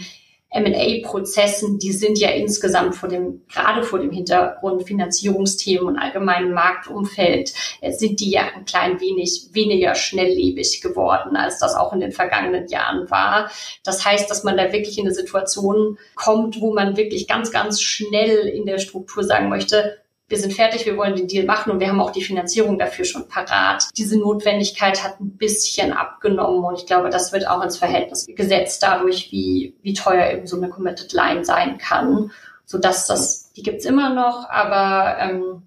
M&A-Prozessen, 0.49 1.77
die 1.77 1.91
sind 1.91 2.17
ja 2.19 2.29
insgesamt 2.29 2.95
vor 2.95 3.09
dem, 3.09 3.43
gerade 3.53 3.83
vor 3.83 3.99
dem 3.99 4.11
Hintergrund 4.11 4.83
Finanzierungsthemen 4.83 5.87
und 5.87 5.97
allgemeinen 5.97 6.53
Marktumfeld, 6.53 7.53
äh, 7.81 7.91
sind 7.91 8.19
die 8.19 8.31
ja 8.31 8.43
ein 8.55 8.65
klein 8.65 9.01
wenig 9.01 9.49
weniger 9.51 9.93
schnelllebig 9.95 10.81
geworden, 10.81 11.35
als 11.35 11.59
das 11.59 11.75
auch 11.75 11.91
in 11.93 11.99
den 11.99 12.13
vergangenen 12.13 12.67
Jahren 12.67 13.09
war. 13.11 13.51
Das 13.83 14.05
heißt, 14.05 14.29
dass 14.31 14.43
man 14.43 14.57
da 14.57 14.71
wirklich 14.71 14.97
in 14.97 15.05
eine 15.05 15.13
Situation 15.13 15.97
kommt, 16.15 16.61
wo 16.61 16.73
man 16.73 16.95
wirklich 16.95 17.27
ganz, 17.27 17.51
ganz 17.51 17.81
schnell 17.81 18.47
in 18.47 18.65
der 18.65 18.79
Struktur 18.79 19.23
sagen 19.23 19.49
möchte, 19.49 19.97
wir 20.29 20.37
sind 20.37 20.53
fertig, 20.53 20.85
wir 20.85 20.97
wollen 20.97 21.15
den 21.15 21.27
Deal 21.27 21.45
machen 21.45 21.71
und 21.71 21.79
wir 21.79 21.87
haben 21.87 22.01
auch 22.01 22.11
die 22.11 22.21
Finanzierung 22.21 22.77
dafür 22.77 23.05
schon 23.05 23.27
parat. 23.29 23.85
Diese 23.97 24.19
Notwendigkeit 24.19 25.03
hat 25.03 25.21
ein 25.21 25.37
bisschen 25.37 25.93
abgenommen 25.93 26.65
und 26.65 26.77
ich 26.77 26.85
glaube, 26.85 27.09
das 27.09 27.31
wird 27.31 27.47
auch 27.47 27.63
ins 27.63 27.77
Verhältnis 27.77 28.25
gesetzt 28.27 28.83
dadurch, 28.83 29.31
wie, 29.31 29.75
wie 29.81 29.93
teuer 29.93 30.29
eben 30.31 30.45
so 30.45 30.57
eine 30.57 30.69
Committed 30.69 31.13
Line 31.13 31.45
sein 31.45 31.77
kann, 31.77 32.31
sodass 32.65 33.07
das, 33.07 33.53
die 33.53 33.63
gibt's 33.63 33.85
immer 33.85 34.13
noch, 34.13 34.49
aber 34.49 35.17
ähm, 35.19 35.63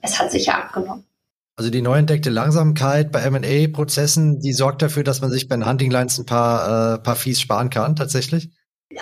es 0.00 0.20
hat 0.20 0.30
sicher 0.30 0.56
abgenommen. 0.56 1.04
Also 1.56 1.70
die 1.70 1.82
neu 1.82 1.98
entdeckte 1.98 2.30
Langsamkeit 2.30 3.10
bei 3.10 3.20
M&A-Prozessen, 3.22 4.38
die 4.38 4.52
sorgt 4.52 4.80
dafür, 4.80 5.02
dass 5.02 5.20
man 5.20 5.30
sich 5.32 5.48
bei 5.48 5.56
den 5.56 5.68
Hunting 5.68 5.90
Lines 5.90 6.16
ein 6.18 6.24
paar, 6.24 6.94
äh, 6.94 6.98
paar 6.98 7.16
Fees 7.16 7.40
sparen 7.40 7.68
kann, 7.68 7.96
tatsächlich? 7.96 8.50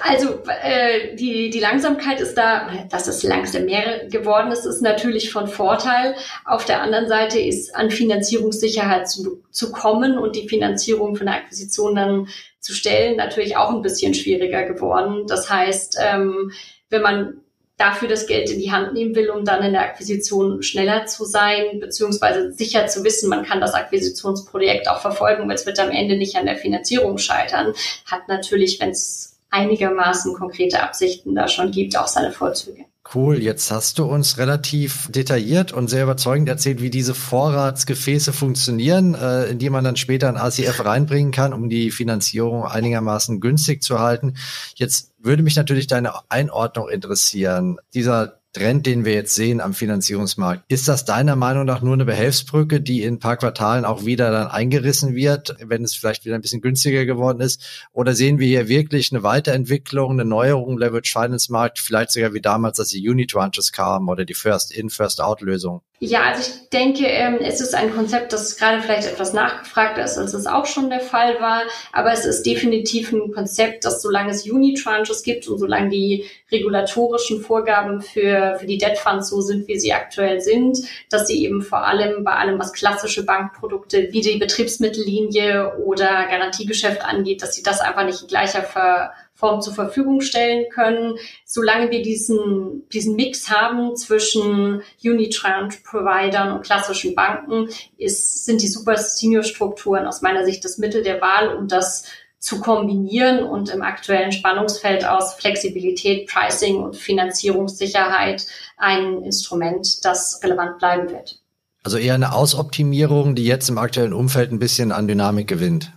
Also 0.02 0.40
äh, 0.48 1.14
die, 1.14 1.48
die 1.48 1.60
Langsamkeit 1.60 2.20
ist 2.20 2.34
da, 2.34 2.86
dass 2.90 3.06
es 3.06 3.22
langsam 3.22 3.66
mehr 3.66 4.08
geworden 4.08 4.50
ist, 4.50 4.66
ist 4.66 4.82
natürlich 4.82 5.30
von 5.30 5.46
Vorteil. 5.46 6.16
Auf 6.44 6.64
der 6.64 6.82
anderen 6.82 7.06
Seite 7.06 7.38
ist 7.38 7.74
an 7.76 7.92
Finanzierungssicherheit 7.92 9.08
zu, 9.08 9.44
zu 9.52 9.70
kommen 9.70 10.18
und 10.18 10.34
die 10.34 10.48
Finanzierung 10.48 11.14
von 11.14 11.26
der 11.26 11.36
Akquisition 11.36 11.94
dann 11.94 12.28
zu 12.58 12.74
stellen 12.74 13.16
natürlich 13.16 13.56
auch 13.56 13.70
ein 13.70 13.82
bisschen 13.82 14.12
schwieriger 14.12 14.64
geworden. 14.64 15.28
Das 15.28 15.48
heißt, 15.48 15.98
ähm, 16.04 16.50
wenn 16.90 17.02
man 17.02 17.40
dafür 17.76 18.08
das 18.08 18.26
Geld 18.26 18.50
in 18.50 18.58
die 18.58 18.72
Hand 18.72 18.92
nehmen 18.92 19.14
will, 19.14 19.30
um 19.30 19.44
dann 19.44 19.62
in 19.62 19.72
der 19.72 19.82
Akquisition 19.82 20.64
schneller 20.64 21.06
zu 21.06 21.24
sein, 21.24 21.78
beziehungsweise 21.78 22.50
sicher 22.52 22.88
zu 22.88 23.04
wissen, 23.04 23.28
man 23.28 23.44
kann 23.44 23.60
das 23.60 23.74
Akquisitionsprojekt 23.74 24.88
auch 24.88 25.00
verfolgen, 25.00 25.46
weil 25.46 25.54
es 25.54 25.66
wird 25.66 25.78
am 25.78 25.90
Ende 25.90 26.16
nicht 26.16 26.34
an 26.34 26.46
der 26.46 26.56
Finanzierung 26.56 27.18
scheitern, 27.18 27.72
hat 28.06 28.26
natürlich, 28.26 28.80
wenn 28.80 28.90
es 28.90 29.35
einigermaßen 29.50 30.34
konkrete 30.34 30.82
Absichten 30.82 31.34
da 31.34 31.48
schon 31.48 31.70
gibt, 31.70 31.96
auch 31.96 32.08
seine 32.08 32.32
Vorzüge. 32.32 32.84
Cool, 33.14 33.40
jetzt 33.40 33.70
hast 33.70 34.00
du 34.00 34.04
uns 34.04 34.36
relativ 34.36 35.08
detailliert 35.12 35.72
und 35.72 35.88
sehr 35.88 36.02
überzeugend 36.02 36.48
erzählt, 36.48 36.82
wie 36.82 36.90
diese 36.90 37.14
Vorratsgefäße 37.14 38.32
funktionieren, 38.32 39.14
äh, 39.14 39.44
in 39.44 39.60
die 39.60 39.70
man 39.70 39.84
dann 39.84 39.94
später 39.94 40.28
ein 40.28 40.36
ACF 40.36 40.84
reinbringen 40.84 41.30
kann, 41.30 41.52
um 41.52 41.68
die 41.68 41.92
Finanzierung 41.92 42.64
einigermaßen 42.64 43.40
günstig 43.40 43.82
zu 43.82 44.00
halten. 44.00 44.34
Jetzt 44.74 45.12
würde 45.18 45.44
mich 45.44 45.54
natürlich 45.54 45.86
deine 45.86 46.14
Einordnung 46.28 46.88
interessieren. 46.88 47.76
Dieser 47.94 48.40
Trend, 48.56 48.86
den 48.86 49.04
wir 49.04 49.12
jetzt 49.12 49.34
sehen 49.34 49.60
am 49.60 49.74
Finanzierungsmarkt. 49.74 50.64
Ist 50.68 50.88
das 50.88 51.04
deiner 51.04 51.36
Meinung 51.36 51.66
nach 51.66 51.82
nur 51.82 51.92
eine 51.92 52.06
Behelfsbrücke, 52.06 52.80
die 52.80 53.02
in 53.02 53.14
ein 53.14 53.18
paar 53.18 53.36
Quartalen 53.36 53.84
auch 53.84 54.06
wieder 54.06 54.30
dann 54.30 54.46
eingerissen 54.46 55.14
wird, 55.14 55.56
wenn 55.62 55.84
es 55.84 55.94
vielleicht 55.94 56.24
wieder 56.24 56.36
ein 56.36 56.40
bisschen 56.40 56.62
günstiger 56.62 57.04
geworden 57.04 57.40
ist? 57.40 57.62
Oder 57.92 58.14
sehen 58.14 58.38
wir 58.38 58.46
hier 58.46 58.68
wirklich 58.68 59.12
eine 59.12 59.22
Weiterentwicklung, 59.22 60.12
eine 60.12 60.24
Neuerung 60.24 60.72
im 60.72 60.78
Leverage 60.78 61.12
Finance 61.12 61.52
Markt, 61.52 61.78
vielleicht 61.80 62.12
sogar 62.12 62.32
wie 62.32 62.40
damals, 62.40 62.80
als 62.80 62.88
die 62.88 63.06
Unitranches 63.06 63.72
kamen 63.72 64.08
oder 64.08 64.24
die 64.24 64.32
First-In, 64.32 64.88
First-Out-Lösung? 64.88 65.82
Ja, 65.98 66.24
also 66.24 66.42
ich 66.42 66.68
denke, 66.68 67.06
ähm, 67.06 67.38
es 67.40 67.62
ist 67.62 67.74
ein 67.74 67.90
Konzept, 67.94 68.34
das 68.34 68.58
gerade 68.58 68.82
vielleicht 68.82 69.08
etwas 69.08 69.32
nachgefragt 69.32 69.96
ist, 69.96 70.18
als 70.18 70.34
es 70.34 70.46
auch 70.46 70.66
schon 70.66 70.90
der 70.90 71.00
Fall 71.00 71.40
war. 71.40 71.62
Aber 71.90 72.12
es 72.12 72.26
ist 72.26 72.44
definitiv 72.44 73.12
ein 73.12 73.32
Konzept, 73.32 73.86
das 73.86 74.02
solange 74.02 74.30
es 74.30 74.48
Unitranches 74.48 75.22
gibt 75.22 75.48
und 75.48 75.58
solange 75.58 75.88
die 75.88 76.26
regulatorischen 76.52 77.40
Vorgaben 77.40 78.02
für, 78.02 78.56
für 78.60 78.66
die 78.66 78.76
Debt 78.76 78.98
Funds 78.98 79.30
so 79.30 79.40
sind, 79.40 79.68
wie 79.68 79.78
sie 79.78 79.94
aktuell 79.94 80.42
sind, 80.42 80.78
dass 81.08 81.28
sie 81.28 81.42
eben 81.42 81.62
vor 81.62 81.86
allem 81.86 82.24
bei 82.24 82.32
allem, 82.32 82.58
was 82.58 82.74
klassische 82.74 83.24
Bankprodukte 83.24 84.08
wie 84.10 84.20
die 84.20 84.36
Betriebsmittellinie 84.36 85.78
oder 85.78 86.26
Garantiegeschäft 86.26 87.02
angeht, 87.02 87.40
dass 87.40 87.54
sie 87.54 87.62
das 87.62 87.80
einfach 87.80 88.04
nicht 88.04 88.20
in 88.20 88.28
gleicher 88.28 88.62
Ver 88.62 89.12
Form 89.36 89.60
zur 89.60 89.74
Verfügung 89.74 90.22
stellen 90.22 90.64
können. 90.70 91.16
Solange 91.44 91.90
wir 91.90 92.02
diesen, 92.02 92.88
diesen 92.92 93.14
Mix 93.16 93.50
haben 93.50 93.94
zwischen 93.96 94.82
Unitranche-Providern 95.04 96.52
und 96.52 96.64
klassischen 96.64 97.14
Banken, 97.14 97.68
ist, 97.98 98.44
sind 98.46 98.62
die 98.62 98.68
Super 98.68 98.96
Senior-Strukturen 98.96 100.06
aus 100.06 100.22
meiner 100.22 100.44
Sicht 100.44 100.64
das 100.64 100.78
Mittel 100.78 101.02
der 101.02 101.20
Wahl, 101.20 101.54
um 101.54 101.68
das 101.68 102.04
zu 102.38 102.60
kombinieren 102.60 103.44
und 103.44 103.70
im 103.70 103.82
aktuellen 103.82 104.32
Spannungsfeld 104.32 105.04
aus 105.04 105.34
Flexibilität, 105.34 106.28
Pricing 106.28 106.76
und 106.76 106.96
Finanzierungssicherheit 106.96 108.46
ein 108.76 109.22
Instrument, 109.22 110.04
das 110.04 110.40
relevant 110.42 110.78
bleiben 110.78 111.10
wird. 111.10 111.40
Also 111.82 111.98
eher 111.98 112.14
eine 112.14 112.32
Ausoptimierung, 112.34 113.34
die 113.34 113.44
jetzt 113.44 113.68
im 113.68 113.78
aktuellen 113.78 114.12
Umfeld 114.12 114.50
ein 114.50 114.58
bisschen 114.58 114.92
an 114.92 115.08
Dynamik 115.08 115.48
gewinnt. 115.48 115.92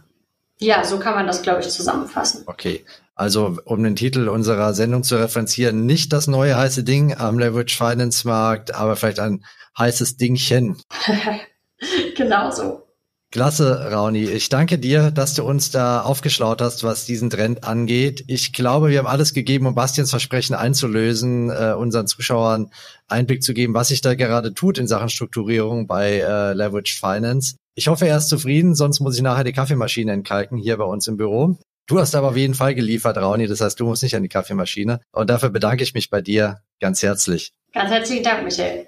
Ja, 0.59 0.83
so 0.83 0.99
kann 0.99 1.15
man 1.15 1.25
das, 1.25 1.41
glaube 1.41 1.61
ich, 1.61 1.69
zusammenfassen. 1.69 2.43
Okay. 2.45 2.83
Also, 3.19 3.57
um 3.65 3.83
den 3.83 3.97
Titel 3.97 4.29
unserer 4.29 4.73
Sendung 4.73 5.03
zu 5.03 5.17
referenzieren, 5.17 5.85
nicht 5.85 6.13
das 6.13 6.27
neue 6.27 6.55
heiße 6.55 6.85
Ding 6.85 7.13
am 7.13 7.37
Leverage 7.37 7.75
Finance 7.75 8.25
Markt, 8.25 8.73
aber 8.73 8.95
vielleicht 8.95 9.19
ein 9.19 9.43
heißes 9.77 10.15
Dingchen. 10.15 10.77
genau 12.15 12.49
so. 12.49 12.87
Klasse, 13.33 13.91
Rauni. 13.91 14.23
Ich 14.23 14.47
danke 14.47 14.79
dir, 14.79 15.11
dass 15.11 15.33
du 15.33 15.43
uns 15.43 15.69
da 15.69 15.99
aufgeschlaut 15.99 16.61
hast, 16.61 16.85
was 16.85 17.03
diesen 17.03 17.29
Trend 17.29 17.65
angeht. 17.65 18.23
Ich 18.27 18.53
glaube, 18.53 18.89
wir 18.89 18.99
haben 18.99 19.05
alles 19.05 19.33
gegeben, 19.33 19.65
um 19.65 19.75
Bastians 19.75 20.11
Versprechen 20.11 20.55
einzulösen, 20.55 21.49
äh, 21.49 21.73
unseren 21.77 22.07
Zuschauern 22.07 22.71
Einblick 23.09 23.43
zu 23.43 23.53
geben, 23.53 23.73
was 23.73 23.89
sich 23.89 23.99
da 23.99 24.15
gerade 24.15 24.53
tut 24.53 24.77
in 24.77 24.87
Sachen 24.87 25.09
Strukturierung 25.09 25.87
bei 25.87 26.19
äh, 26.19 26.53
Leverage 26.53 26.97
Finance. 26.97 27.57
Ich 27.75 27.89
hoffe, 27.89 28.07
er 28.07 28.17
ist 28.17 28.29
zufrieden, 28.29 28.75
sonst 28.75 29.01
muss 29.01 29.17
ich 29.17 29.21
nachher 29.21 29.43
die 29.43 29.51
Kaffeemaschine 29.51 30.13
entkalken 30.13 30.57
hier 30.57 30.77
bei 30.77 30.85
uns 30.85 31.05
im 31.09 31.17
Büro. 31.17 31.57
Du 31.89 31.99
hast 31.99 32.13
aber 32.13 32.29
auf 32.29 32.37
jeden 32.37 32.53
Fall 32.53 32.75
geliefert, 32.75 33.17
Rauni. 33.17 33.47
Das 33.47 33.61
heißt, 33.61 33.79
du 33.79 33.85
musst 33.87 34.03
nicht 34.03 34.15
an 34.15 34.21
die 34.21 34.29
Kaffeemaschine. 34.29 35.01
Und 35.11 35.31
dafür 35.31 35.49
bedanke 35.49 35.81
ich 35.81 35.95
mich 35.95 36.11
bei 36.11 36.21
dir 36.21 36.59
ganz 36.79 37.01
herzlich. 37.01 37.51
Ganz 37.73 37.89
herzlichen 37.89 38.23
Dank, 38.23 38.43
Michael. 38.43 38.85